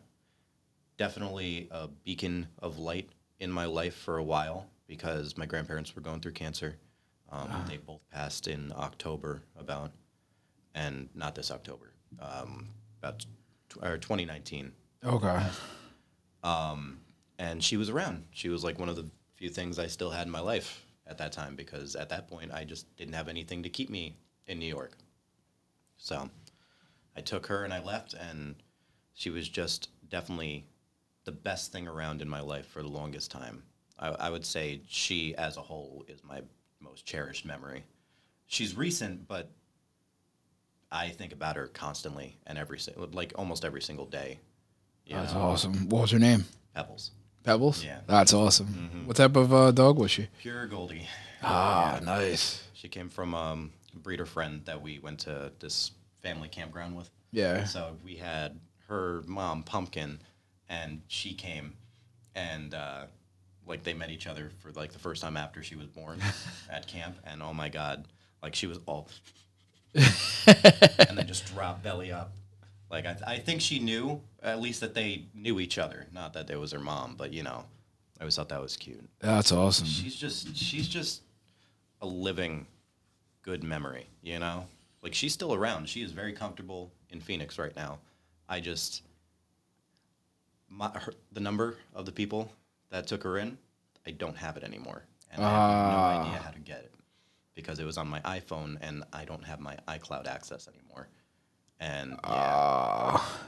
[0.98, 3.08] definitely a beacon of light
[3.40, 6.76] in my life for a while because my grandparents were going through cancer.
[7.32, 9.90] Um, They both passed in October about,
[10.74, 12.68] and not this October, um,
[12.98, 13.24] about
[13.70, 14.72] tw- or 2019.
[15.04, 15.42] Okay.
[16.44, 17.00] Um,
[17.38, 18.24] and she was around.
[18.30, 21.18] She was like one of the few things I still had in my life at
[21.18, 24.16] that time because at that point I just didn't have anything to keep me
[24.46, 24.96] in New York.
[25.96, 26.28] So
[27.16, 28.56] I took her and I left, and
[29.14, 30.66] she was just definitely
[31.24, 33.62] the best thing around in my life for the longest time.
[33.98, 36.42] I, I would say she, as a whole, is my
[36.82, 37.84] most cherished memory.
[38.46, 39.50] She's recent, but
[40.90, 42.78] I think about her constantly and every
[43.12, 44.38] like almost every single day.
[45.10, 45.40] That's know?
[45.40, 45.88] awesome.
[45.88, 46.44] What was her name?
[46.74, 47.10] Pebbles,
[47.44, 47.84] Pebbles?
[47.84, 48.00] Yeah.
[48.06, 49.04] That's awesome.
[49.06, 50.28] What type of uh, dog was she?
[50.40, 51.08] pure Goldie.
[51.42, 52.62] Ah, nice.
[52.72, 55.90] She came from um, a breeder friend that we went to this
[56.22, 57.10] family campground with.
[57.32, 57.64] Yeah.
[57.64, 60.20] So we had her mom, Pumpkin,
[60.68, 61.74] and she came,
[62.34, 63.04] and uh,
[63.66, 66.20] like they met each other for like the first time after she was born
[66.70, 68.06] at camp, and oh my god,
[68.42, 69.08] like she was all,
[69.94, 72.32] and then just dropped belly up.
[72.90, 76.50] Like I, I think she knew at least that they knew each other, not that
[76.50, 77.64] it was her mom, but you know,
[78.18, 79.08] I always thought that was cute.
[79.20, 79.86] That's awesome.
[79.86, 81.22] She's just she's just
[82.00, 82.66] a living
[83.42, 84.66] good memory, you know?
[85.02, 85.88] Like she's still around.
[85.88, 87.98] She is very comfortable in Phoenix right now.
[88.48, 89.02] I just
[90.68, 92.50] my her, the number of the people
[92.92, 93.58] that took her in,
[94.06, 95.02] I don't have it anymore.
[95.32, 96.22] And I have Ah.
[96.22, 96.94] no idea how to get it
[97.54, 101.08] because it was on my iPhone and I don't have my iCloud access anymore.
[101.80, 103.38] And yeah, Ah.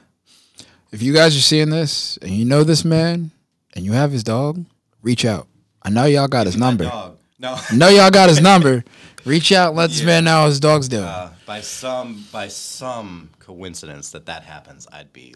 [0.90, 3.30] If you guys are seeing this and you know this man
[3.74, 4.64] and you have his dog,
[5.02, 5.46] reach out.
[5.82, 6.84] I know y'all got his my number.
[6.84, 7.18] dog.
[7.38, 7.54] No.
[7.70, 8.84] I know y'all got his number.
[9.24, 11.04] Reach out, let this man know how his dog's doing.
[11.04, 15.34] Uh, by some by some coincidence that that happens, I'd be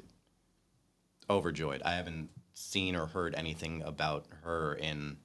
[1.28, 1.82] overjoyed.
[1.82, 5.16] I haven't seen or heard anything about her in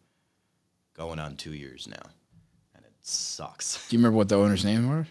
[0.93, 2.09] going on two years now,
[2.75, 3.87] and it sucks.
[3.89, 5.07] Do you remember what the owner's name was?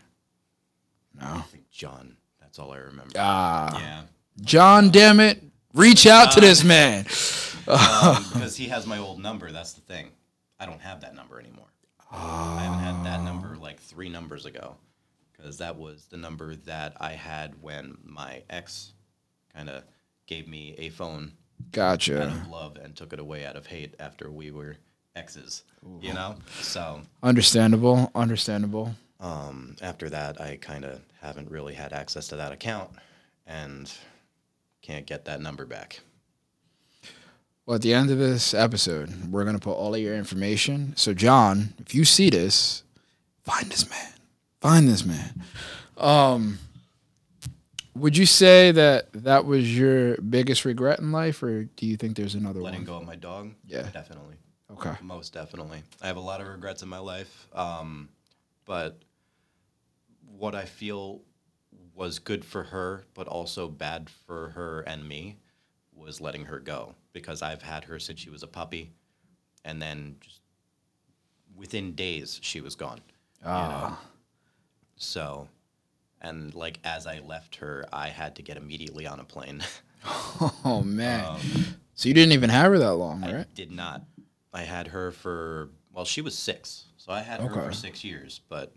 [1.21, 1.41] I No.
[1.43, 2.17] think John.
[2.41, 3.13] That's all I remember.
[3.19, 4.03] Ah, yeah,
[4.41, 5.43] John, damn it.
[5.75, 7.05] Reach out to this man.
[7.65, 9.51] because he has my old number.
[9.51, 10.11] That's the thing.
[10.61, 11.67] I don't have that number anymore.
[12.11, 14.77] I haven't had that number like three numbers ago,
[15.33, 18.93] because that was the number that I had when my ex
[19.55, 19.83] kind of
[20.27, 21.33] gave me a phone
[21.69, 22.23] out Gotcha.
[22.27, 24.77] of love and took it away out of hate after we were
[25.17, 25.63] exes.
[26.01, 28.11] You know, so Understandable.
[28.15, 28.95] Understandable.
[29.21, 32.91] um, after that, I kind of haven't really had access to that account
[33.47, 33.93] and
[34.81, 36.01] can't get that number back.
[37.67, 40.95] Well, at the end of this episode, we're gonna put all of your information.
[40.97, 42.83] So, John, if you see this,
[43.45, 44.13] find this man.
[44.61, 45.43] Find this man.
[45.97, 46.59] Um,
[47.95, 52.17] would you say that that was your biggest regret in life, or do you think
[52.17, 52.73] there's another one?
[52.73, 52.87] Letting one?
[52.87, 53.89] go of my dog, Yeah.
[53.91, 54.37] definitely.
[54.71, 54.95] Okay.
[55.03, 55.83] Most definitely.
[56.01, 58.09] I have a lot of regrets in my life, um,
[58.65, 59.03] but
[60.39, 61.21] what I feel
[61.95, 65.37] was good for her, but also bad for her and me,
[65.95, 68.93] was letting her go because I've had her since she was a puppy,
[69.65, 70.41] and then just
[71.55, 73.03] within days she was gone.
[73.45, 74.01] Ah.
[74.97, 75.49] So,
[76.23, 79.63] and like as I left her, I had to get immediately on a plane.
[80.65, 81.39] Oh man.
[81.95, 83.47] so you didn't even have her that long, I right?
[83.49, 84.03] I did not.
[84.53, 88.41] I had her for well, she was six, so I had her for six years.
[88.49, 88.75] But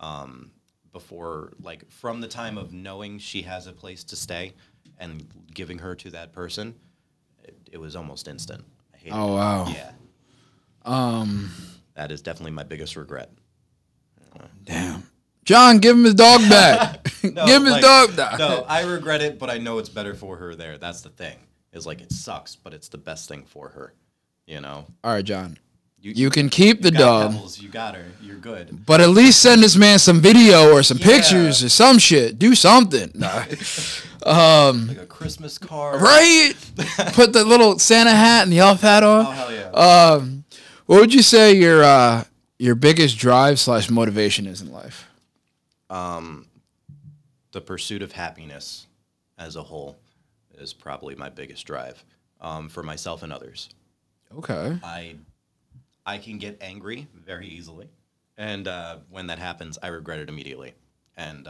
[0.00, 0.50] um,
[0.92, 4.54] before, like from the time of knowing she has a place to stay
[4.98, 6.74] and giving her to that person,
[7.44, 8.64] it, it was almost instant.
[8.94, 9.36] I hated Oh it.
[9.36, 9.66] wow.
[9.68, 9.90] Yeah,
[10.84, 11.50] Um.
[11.94, 13.30] that is definitely my biggest regret.
[14.64, 15.02] Damn.
[15.44, 16.98] John, give him his dog back.
[17.24, 18.38] No, give him his like, dog back.
[18.40, 20.76] No, I regret it, but I know it's better for her there.
[20.76, 21.36] That's the thing.
[21.72, 23.94] Is like it sucks, but it's the best thing for her.
[24.44, 25.56] You know, All right, John.
[26.00, 27.32] you, You can keep the got dog.
[27.32, 28.06] Pebbles, you got her.
[28.20, 28.84] You're good.
[28.86, 31.06] But at least send this man some video or some Yeah.
[31.06, 32.38] pictures or some shit.
[32.40, 33.12] Do something.
[33.14, 33.44] Nah.
[34.26, 36.00] um, Like a Christmas card.
[36.02, 36.52] right?
[37.14, 39.26] Put the little Santa hat and the elf hat on.
[39.26, 39.68] Oh hell yeah.
[39.70, 40.44] Um,
[40.86, 42.24] what would you say your uh,
[42.58, 45.08] your biggest drive slash motivation is in life?
[45.92, 46.46] Um,
[47.52, 48.86] the pursuit of happiness
[49.38, 49.98] as a whole
[50.58, 52.02] is probably my biggest drive
[52.40, 53.68] um, for myself and others.
[54.36, 54.78] Okay.
[54.82, 55.16] I
[56.04, 57.88] I can get angry very easily,
[58.36, 60.72] and uh, when that happens, I regret it immediately,
[61.16, 61.46] and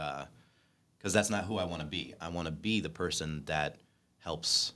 [0.97, 2.13] because that's not who I want to be.
[2.21, 3.77] I want to be the person that
[4.19, 4.73] helps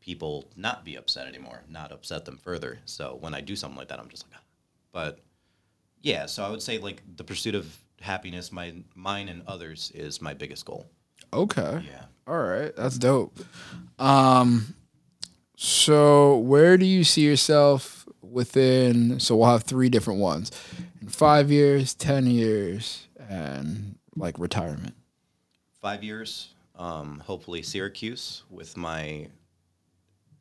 [0.00, 2.78] people not be upset anymore, not upset them further.
[2.86, 4.44] So when I do something like that, I'm just like, "Ah."
[4.92, 5.18] but
[6.00, 6.24] yeah.
[6.26, 10.34] So I would say like the pursuit of happiness, my mine and others, is my
[10.34, 10.86] biggest goal.
[11.32, 11.82] Okay.
[11.86, 12.04] Yeah.
[12.26, 12.74] All right.
[12.76, 13.38] That's dope.
[13.98, 14.74] Um,
[15.56, 19.20] so where do you see yourself within?
[19.20, 20.50] So we'll have three different ones
[21.00, 24.94] in five years, ten years, and like retirement.
[25.80, 26.54] five years.
[26.76, 29.28] Um, hopefully Syracuse with my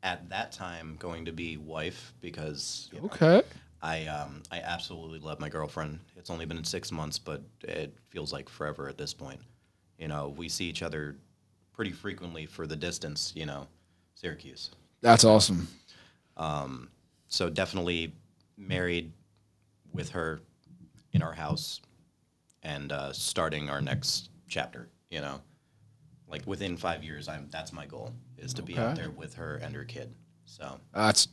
[0.01, 3.41] at that time going to be wife because you know, Okay.
[3.81, 5.99] I um, I absolutely love my girlfriend.
[6.17, 9.39] It's only been six months, but it feels like forever at this point.
[9.97, 11.15] You know, we see each other
[11.73, 13.31] pretty frequently for the distance.
[13.35, 13.67] You know,
[14.15, 14.71] Syracuse.
[15.01, 15.67] That's awesome.
[17.27, 18.13] So definitely
[18.57, 19.11] married
[19.93, 20.41] with her
[21.13, 21.79] in our house
[22.63, 24.89] and uh, starting our next chapter.
[25.09, 25.41] You know,
[26.27, 29.55] like within five years, I'm that's my goal is to be out there with her
[29.57, 30.13] and her kid.
[30.49, 31.27] So That's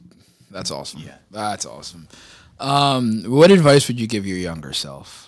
[0.51, 1.01] that's awesome.
[1.01, 1.17] Yeah.
[1.31, 2.09] That's awesome.
[2.59, 5.27] Um, what advice would you give your younger self?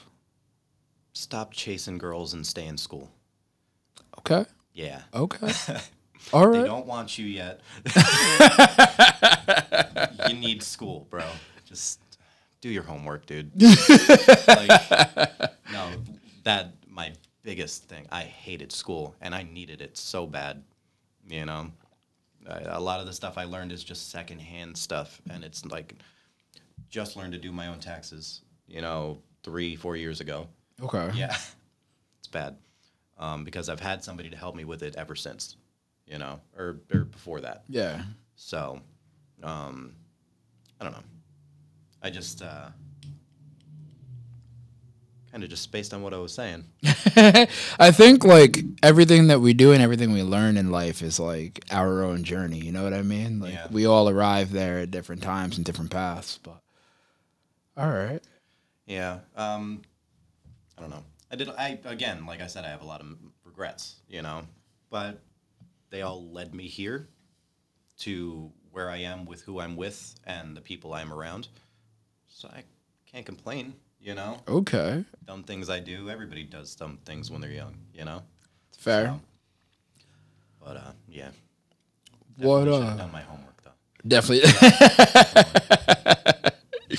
[1.18, 3.10] stop chasing girls and stay in school.
[4.20, 4.44] Okay.
[4.72, 5.02] Yeah.
[5.12, 5.52] Okay.
[6.32, 7.60] All They don't want you yet.
[10.28, 11.24] you need school, bro.
[11.64, 12.00] Just
[12.60, 13.50] do your homework, dude.
[14.46, 14.70] like,
[15.72, 15.90] no,
[16.44, 18.06] that my biggest thing.
[18.12, 20.62] I hated school, and I needed it so bad.
[21.28, 21.70] You know,
[22.48, 25.94] a lot of the stuff I learned is just secondhand stuff, and it's like
[26.88, 28.42] just learned to do my own taxes.
[28.66, 30.46] You know, three, four years ago.
[30.82, 31.10] Okay.
[31.14, 31.36] Yeah,
[32.18, 32.56] it's bad
[33.18, 35.56] um, because I've had somebody to help me with it ever since,
[36.06, 37.64] you know, or, or before that.
[37.68, 38.02] Yeah.
[38.36, 38.80] So,
[39.42, 39.94] um,
[40.80, 41.02] I don't know.
[42.02, 42.68] I just uh,
[45.38, 46.64] kind of just based on what I was saying.
[46.84, 51.64] I think like everything that we do and everything we learn in life is like
[51.70, 52.58] our own journey.
[52.58, 53.38] You know what I mean?
[53.38, 53.68] Like Yeah.
[53.70, 56.40] we all arrive there at different times and different paths.
[56.42, 56.60] But
[57.76, 58.20] all right.
[58.86, 59.20] Yeah.
[59.36, 59.82] Um,
[60.76, 61.04] I don't know.
[61.30, 61.50] I did.
[61.50, 63.06] I again, like I said, I have a lot of
[63.44, 63.96] regrets.
[64.08, 64.42] You know,
[64.90, 65.20] but
[65.90, 67.08] they all led me here
[68.00, 71.46] to where I am with who I'm with and the people I'm around.
[72.26, 72.64] So I
[73.06, 73.74] can't complain.
[74.00, 75.04] You know, Okay.
[75.26, 76.08] dumb things I do.
[76.08, 77.74] Everybody does dumb things when they're young.
[77.92, 78.22] You know.
[78.78, 79.06] Fair.
[79.06, 79.20] So,
[80.64, 81.30] but uh, yeah.
[82.38, 83.70] What, Definitely should've uh, done my homework though.
[84.06, 84.50] Definitely.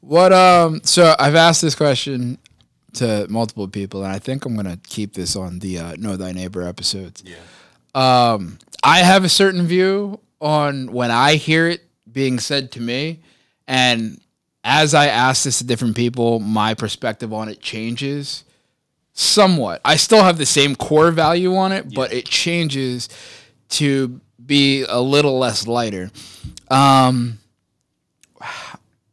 [0.00, 2.38] what um so I've asked this question
[2.94, 6.32] to multiple people and I think I'm gonna keep this on the uh, Know Thy
[6.32, 7.22] Neighbor episodes.
[7.24, 7.36] Yeah.
[7.94, 13.20] Um I have a certain view on when I hear it being said to me
[13.68, 14.20] and
[14.62, 18.44] as I ask this to different people, my perspective on it changes
[19.12, 19.80] somewhat.
[19.84, 23.08] I still have the same core value on it, but it changes
[23.70, 26.10] to be a little less lighter.
[26.70, 27.38] Um,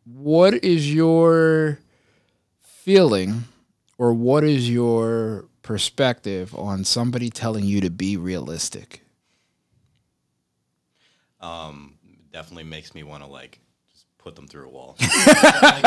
[0.05, 1.79] what is your
[2.61, 3.43] feeling
[3.97, 9.01] or what is your perspective on somebody telling you to be realistic?
[11.39, 11.93] um,
[12.31, 13.59] definitely makes me want to like
[14.17, 14.95] put them through a wall.
[15.01, 15.83] like,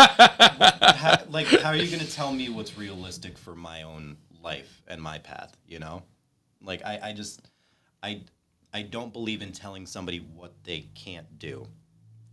[0.96, 4.82] how, like, how are you going to tell me what's realistic for my own life
[4.88, 5.56] and my path?
[5.66, 6.02] You know,
[6.62, 7.42] like I, I just,
[8.02, 8.22] I,
[8.72, 11.66] I don't believe in telling somebody what they can't do.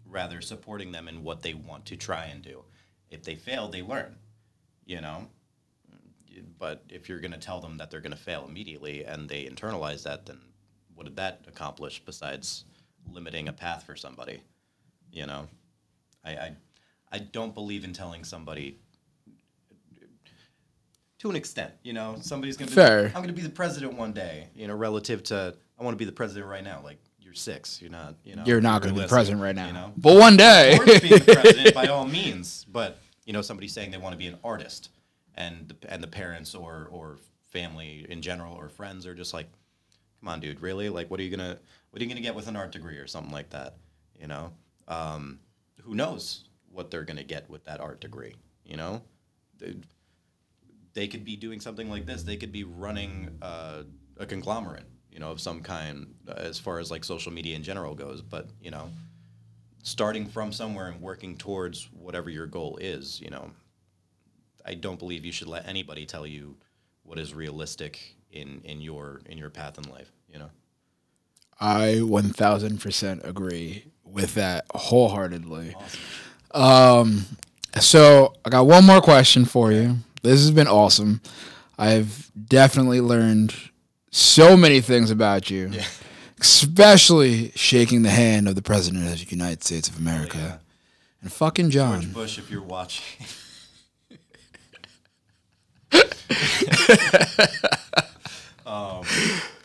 [0.06, 2.64] Rather, supporting them in what they want to try and do.
[3.10, 4.16] If they fail, they learn.
[4.86, 5.28] You know.
[6.58, 9.46] But if you're going to tell them that they're going to fail immediately and they
[9.46, 10.40] internalize that, then
[10.96, 12.66] what did that accomplish besides
[13.12, 14.42] limiting a path for somebody?
[15.12, 15.48] You know,
[16.28, 16.52] I, I,
[17.14, 18.80] I don't believe in telling somebody
[21.20, 21.74] to an extent.
[21.84, 23.06] You know, somebody's going to be Fair.
[23.08, 24.48] I'm going to be the president one day.
[24.56, 26.82] You know, relative to I want to be the president right now.
[26.84, 28.16] Like you're six, you're not.
[28.24, 29.68] You know, You're not going to be president right now.
[29.68, 30.78] You know, But one day.
[30.86, 34.28] being the president by all means, but you know, somebody saying they want to be
[34.28, 34.90] an artist,
[35.36, 37.18] and the, and the parents or or
[37.52, 39.48] family in general or friends are just like,
[40.20, 40.90] come on, dude, really?
[40.90, 41.58] Like, what are you gonna
[41.92, 43.78] what are you gonna get with an art degree or something like that?
[44.20, 44.52] You know,
[44.88, 45.40] um,
[45.82, 48.36] who knows what they're gonna get with that art degree?
[48.66, 49.02] You know,
[49.58, 49.76] they,
[50.94, 52.24] they could be doing something like this.
[52.24, 53.84] They could be running uh,
[54.18, 57.64] a conglomerate, you know, of some kind, uh, as far as like social media in
[57.64, 58.22] general goes.
[58.22, 58.90] But you know,
[59.84, 63.52] starting from somewhere and working towards whatever your goal is, you know,
[64.66, 66.58] I don't believe you should let anybody tell you
[67.04, 70.12] what is realistic in in your in your path in life.
[70.28, 70.50] You know.
[71.60, 75.76] I 1000% agree with that wholeheartedly.
[76.52, 77.26] Um,
[77.80, 79.98] so I got one more question for you.
[80.24, 81.22] This has been awesome.
[81.78, 83.54] I've definitely learned
[84.10, 85.86] so many things about you, Yeah.
[86.40, 90.58] especially shaking the hand of the President of the United States of America Yeah.
[91.22, 92.02] and fucking John.
[92.02, 93.04] George Bush, if you're watching.
[98.66, 99.04] um,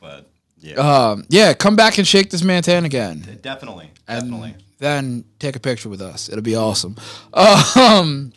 [0.01, 0.28] but
[0.61, 3.38] yeah, Um, yeah, come back and shake this man's hand again.
[3.43, 4.55] definitely, and definitely.
[4.78, 6.28] then take a picture with us.
[6.28, 6.96] It'll be awesome.
[7.34, 8.32] Um,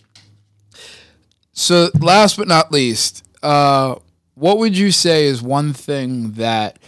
[1.53, 3.95] so last but not least, uh,
[4.35, 6.79] what would you say is one thing that,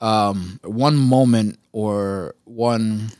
[0.00, 3.10] um, one moment or one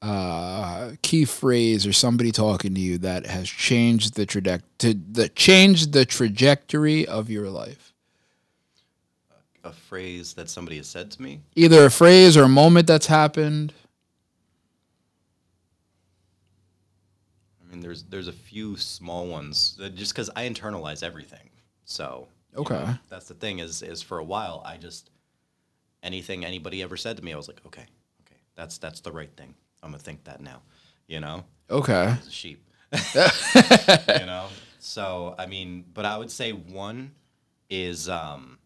[0.00, 5.28] uh, key phrase or somebody talking to you that has changed the traje- to the
[5.28, 7.91] changed the trajectory of your life?
[9.64, 11.40] A phrase that somebody has said to me.
[11.54, 13.72] Either a phrase or a moment that's happened.
[17.62, 21.48] I mean, there's there's a few small ones that just because I internalize everything.
[21.84, 22.74] So you Okay.
[22.74, 25.10] know, that's the thing is is for a while I just
[26.02, 27.86] anything anybody ever said to me I was like okay
[28.26, 30.60] okay that's that's the right thing I'm gonna think that now
[31.06, 32.14] you know Okay.
[32.28, 32.62] sheep
[33.14, 34.48] you know
[34.78, 37.12] so I mean but I would say one
[37.70, 38.58] is um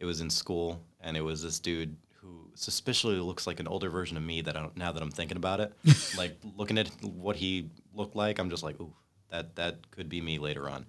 [0.00, 3.88] it was in school and it was this dude who suspiciously looks like an older
[3.88, 5.72] version of me that I don't, now that I'm thinking about it.
[6.16, 8.92] Like looking at what he looked like I'm just like ooh
[9.30, 10.84] that that could be me later on.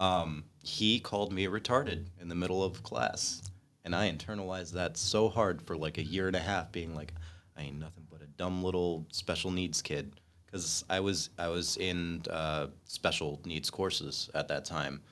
[0.00, 3.40] Um, he called me retarded in the middle of class
[3.84, 7.14] and I internalized that so hard for like a year and a half being like
[7.56, 10.20] I ain't nothing but a dumb little special needs kid.
[10.46, 15.02] Because I was I was in uh, special needs courses at that time.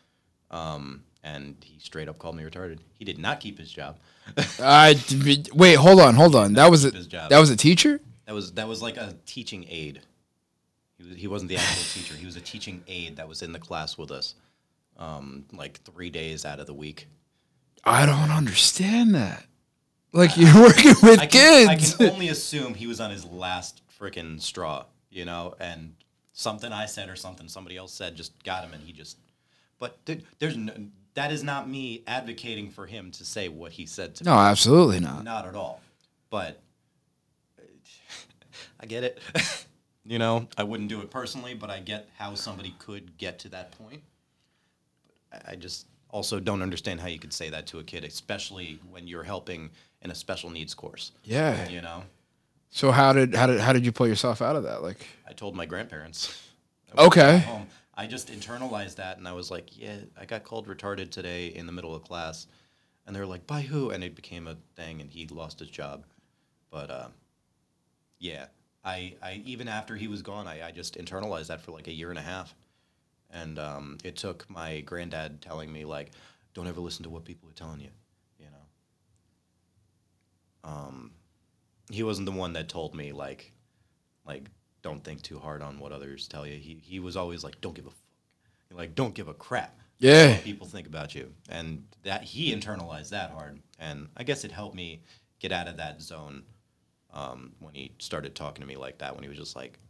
[0.51, 2.79] Um, and he straight up called me retarded.
[2.95, 3.99] He did not keep his job.
[4.61, 4.99] I
[5.53, 5.75] wait.
[5.75, 6.15] Hold on.
[6.15, 6.53] Hold on.
[6.55, 7.31] That was a, his job.
[7.31, 8.01] that was a teacher.
[8.27, 10.01] That was that was like a teaching aide.
[10.99, 12.15] He, was, he wasn't the actual teacher.
[12.15, 14.35] He was a teaching aide that was in the class with us,
[14.99, 17.09] um, like three days out of the week.
[17.85, 19.45] I don't understand that.
[20.13, 23.83] Like you're working with I can, I can only assume he was on his last
[24.01, 25.95] freaking straw, you know, and
[26.33, 29.19] something I said or something somebody else said just got him, and he just.
[29.79, 30.73] But th- there's no,
[31.17, 34.37] that is not me advocating for him to say what he said to no, me.
[34.37, 35.25] No, absolutely not.
[35.25, 35.81] Not at all.
[36.31, 36.61] But
[38.81, 39.19] I get it.
[40.05, 43.49] you know, I wouldn't do it personally, but I get how somebody could get to
[43.51, 44.03] that point.
[45.31, 48.79] But I- just also don't understand how you could say that to a kid, especially
[48.91, 49.71] when you're helping
[50.03, 51.13] in a special needs course.
[51.25, 51.69] Yeah.
[51.69, 52.05] You know,
[52.71, 54.83] So how did how did how did you pull yourself out of that?
[54.83, 56.43] Like I told my grandparents.
[56.97, 57.45] Okay.
[57.97, 61.67] I just internalized that, and I was like, "Yeah, I got called retarded today in
[61.67, 62.47] the middle of class,"
[63.07, 65.71] and they were like, "By who?" And it became a thing, and he lost his
[65.71, 66.05] job.
[66.71, 67.09] But uh,
[68.19, 68.47] yeah,
[68.85, 71.93] I, I even after he was gone, I, I just internalized that for like a
[71.93, 72.55] year and a half,
[73.31, 76.11] and um, it took my granddad telling me like,
[76.53, 77.91] "Don't ever listen to what people are telling you,"
[78.39, 78.67] you know.
[80.71, 81.13] Um,
[81.91, 83.53] he wasn't the one that told me like,
[84.27, 84.51] like
[84.87, 86.57] don't think too hard on what others tell you.
[86.57, 87.99] He he was always like, don't give a fuck.
[88.71, 89.77] Like don't give a crap.
[89.99, 90.35] Yeah.
[90.35, 94.53] What people think about you, and that he internalized that hard, and I guess it
[94.53, 95.03] helped me
[95.41, 96.45] get out of that zone
[97.13, 99.13] um, when he started talking to me like that.
[99.13, 99.81] When he was just like,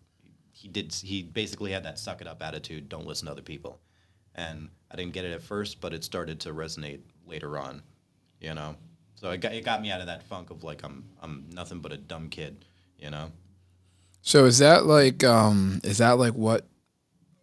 [0.53, 0.95] he did.
[0.95, 2.89] He basically had that suck it up attitude.
[2.89, 3.81] Don't listen to other people,
[4.35, 7.83] and I didn't get it at first, but it started to resonate later on.
[8.41, 8.77] You know,
[9.17, 11.81] so it got it got me out of that funk of like I'm I'm nothing
[11.81, 12.65] but a dumb kid.
[12.99, 13.31] You know.
[14.27, 16.67] So is that like um is that like what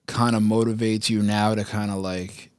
[0.05, 2.51] kind of motivates you now to kind of like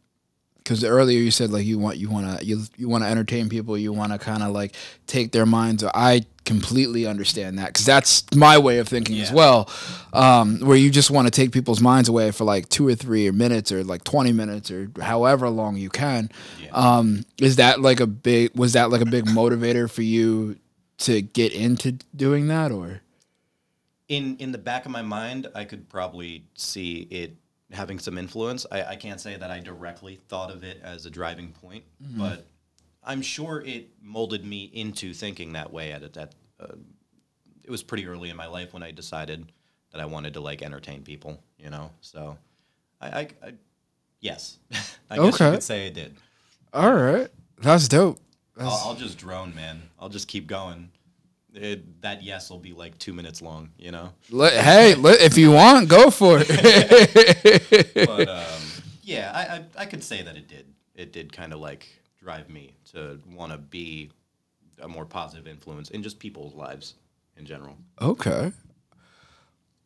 [0.57, 3.49] because earlier you said like you want you want to you, you want to entertain
[3.49, 4.75] people you want to kind of like
[5.07, 9.69] take their minds i completely understand that because that's my way of thinking as well.
[10.13, 13.31] Um, where you just want to take people's minds away for like two or three
[13.31, 16.31] minutes or like 20 minutes or however long you can.
[16.63, 16.71] Yeah.
[16.73, 20.57] um, is that like a big was that like a big motivator for you
[20.99, 23.01] to get into doing that or
[24.09, 27.37] in in the back of my mind, I could probably see it
[27.73, 28.67] having some influence.
[28.71, 32.47] I, I can't say that I directly thought of it as a driving point, but
[33.03, 35.93] I'm sure it molded me into thinking that way.
[35.93, 36.75] At at uh,
[37.63, 39.51] it was pretty early in my life when I decided
[39.93, 41.43] that I wanted to like entertain people.
[41.59, 42.37] You know, so
[43.01, 43.53] I, I, I
[44.21, 44.59] yes,
[45.11, 46.17] I guess you could say I did.
[46.73, 47.29] all right
[47.59, 48.19] that's dope
[48.59, 49.83] I'll, I'll just drone, man.
[49.99, 50.91] I'll just keep going.
[51.55, 53.71] It, that yes will be like two minutes long.
[53.79, 54.13] You know.
[54.31, 57.95] Hey, if you want, go for it.
[57.95, 58.63] but um,
[59.03, 60.67] yeah, I, I I could say that it did.
[60.95, 61.87] It did kind of like
[62.21, 64.11] drive me to want to be
[64.81, 66.95] a more positive influence in just people's lives
[67.37, 67.77] in general.
[68.01, 68.53] Okay.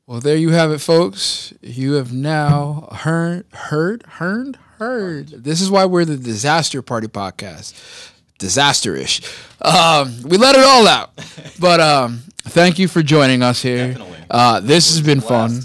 [0.06, 1.52] Well, there you have it, folks.
[1.60, 5.28] You have now heard, heard, heard, heard.
[5.28, 7.74] This is why we're the Disaster Party podcast.
[8.38, 9.22] Disaster-ish.
[9.60, 11.10] Um, we let it all out.
[11.58, 13.96] But um, thank you for joining us here.
[14.30, 15.60] Uh, this has been fun.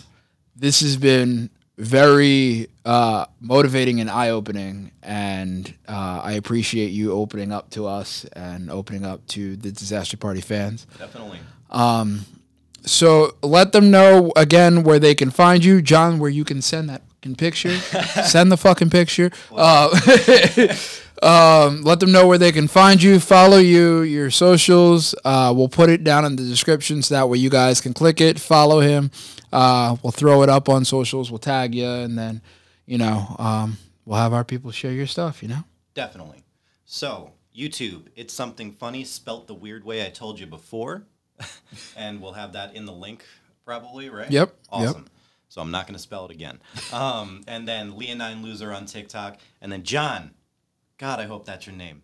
[0.55, 7.69] This has been very uh, motivating and eye-opening, and uh, I appreciate you opening up
[7.71, 10.85] to us and opening up to the Disaster Party fans.
[10.97, 11.39] Definitely.
[12.85, 16.19] So let them know again where they can find you, John.
[16.19, 17.77] Where you can send that fucking picture.
[18.25, 19.31] send the fucking picture.
[19.51, 19.89] Uh,
[21.23, 25.15] um, let them know where they can find you, follow you, your socials.
[25.23, 28.21] Uh, we'll put it down in the description so that way you guys can click
[28.21, 29.11] it, follow him.
[29.51, 31.31] Uh, we'll throw it up on socials.
[31.31, 32.41] We'll tag you, and then
[32.85, 35.41] you know um, we'll have our people share your stuff.
[35.41, 35.63] You know.
[35.93, 36.43] Definitely.
[36.85, 41.03] So, YouTube, it's something funny spelt the weird way I told you before.
[41.97, 43.25] and we'll have that in the link
[43.65, 44.29] probably, right?
[44.29, 44.55] Yep, yep.
[44.71, 45.05] Awesome.
[45.49, 46.59] So I'm not going to spell it again.
[46.91, 49.37] Um, and then Leonine Loser on TikTok.
[49.61, 50.31] And then John,
[51.03, 52.01] God, I hope that's your name.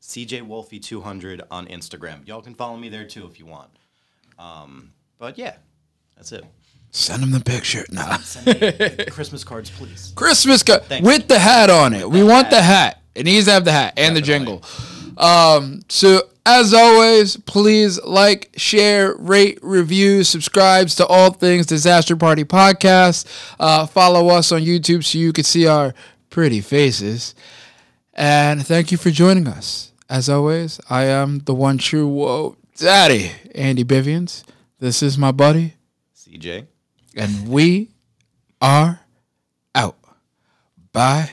[0.00, 2.26] CJ Wolfie200 on Instagram.
[2.26, 3.68] Y'all can follow me there too if you want.
[4.38, 5.56] Um, but yeah,
[6.16, 6.46] that's it.
[6.90, 7.84] Send them the picture.
[7.90, 8.16] Nah.
[8.22, 10.14] Send me Christmas cards, please.
[10.16, 12.08] Christmas ca- Thank with the hat on it.
[12.08, 13.02] We want the hat.
[13.14, 14.62] It needs to have the hat and the jingle.
[15.18, 22.44] Um, so as always, please like, share, rate, review, subscribe to all things Disaster Party
[22.44, 23.26] Podcast.
[23.60, 25.92] Uh, follow us on YouTube so you can see our
[26.30, 27.34] pretty faces.
[28.18, 29.92] And thank you for joining us.
[30.10, 34.42] As always, I am the one true whoa daddy, Andy Bivians.
[34.80, 35.74] This is my buddy,
[36.16, 36.66] CJ.
[37.14, 37.90] and we
[38.60, 39.00] are
[39.72, 39.96] out.
[40.92, 41.30] Bye.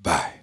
[0.00, 0.34] Bye.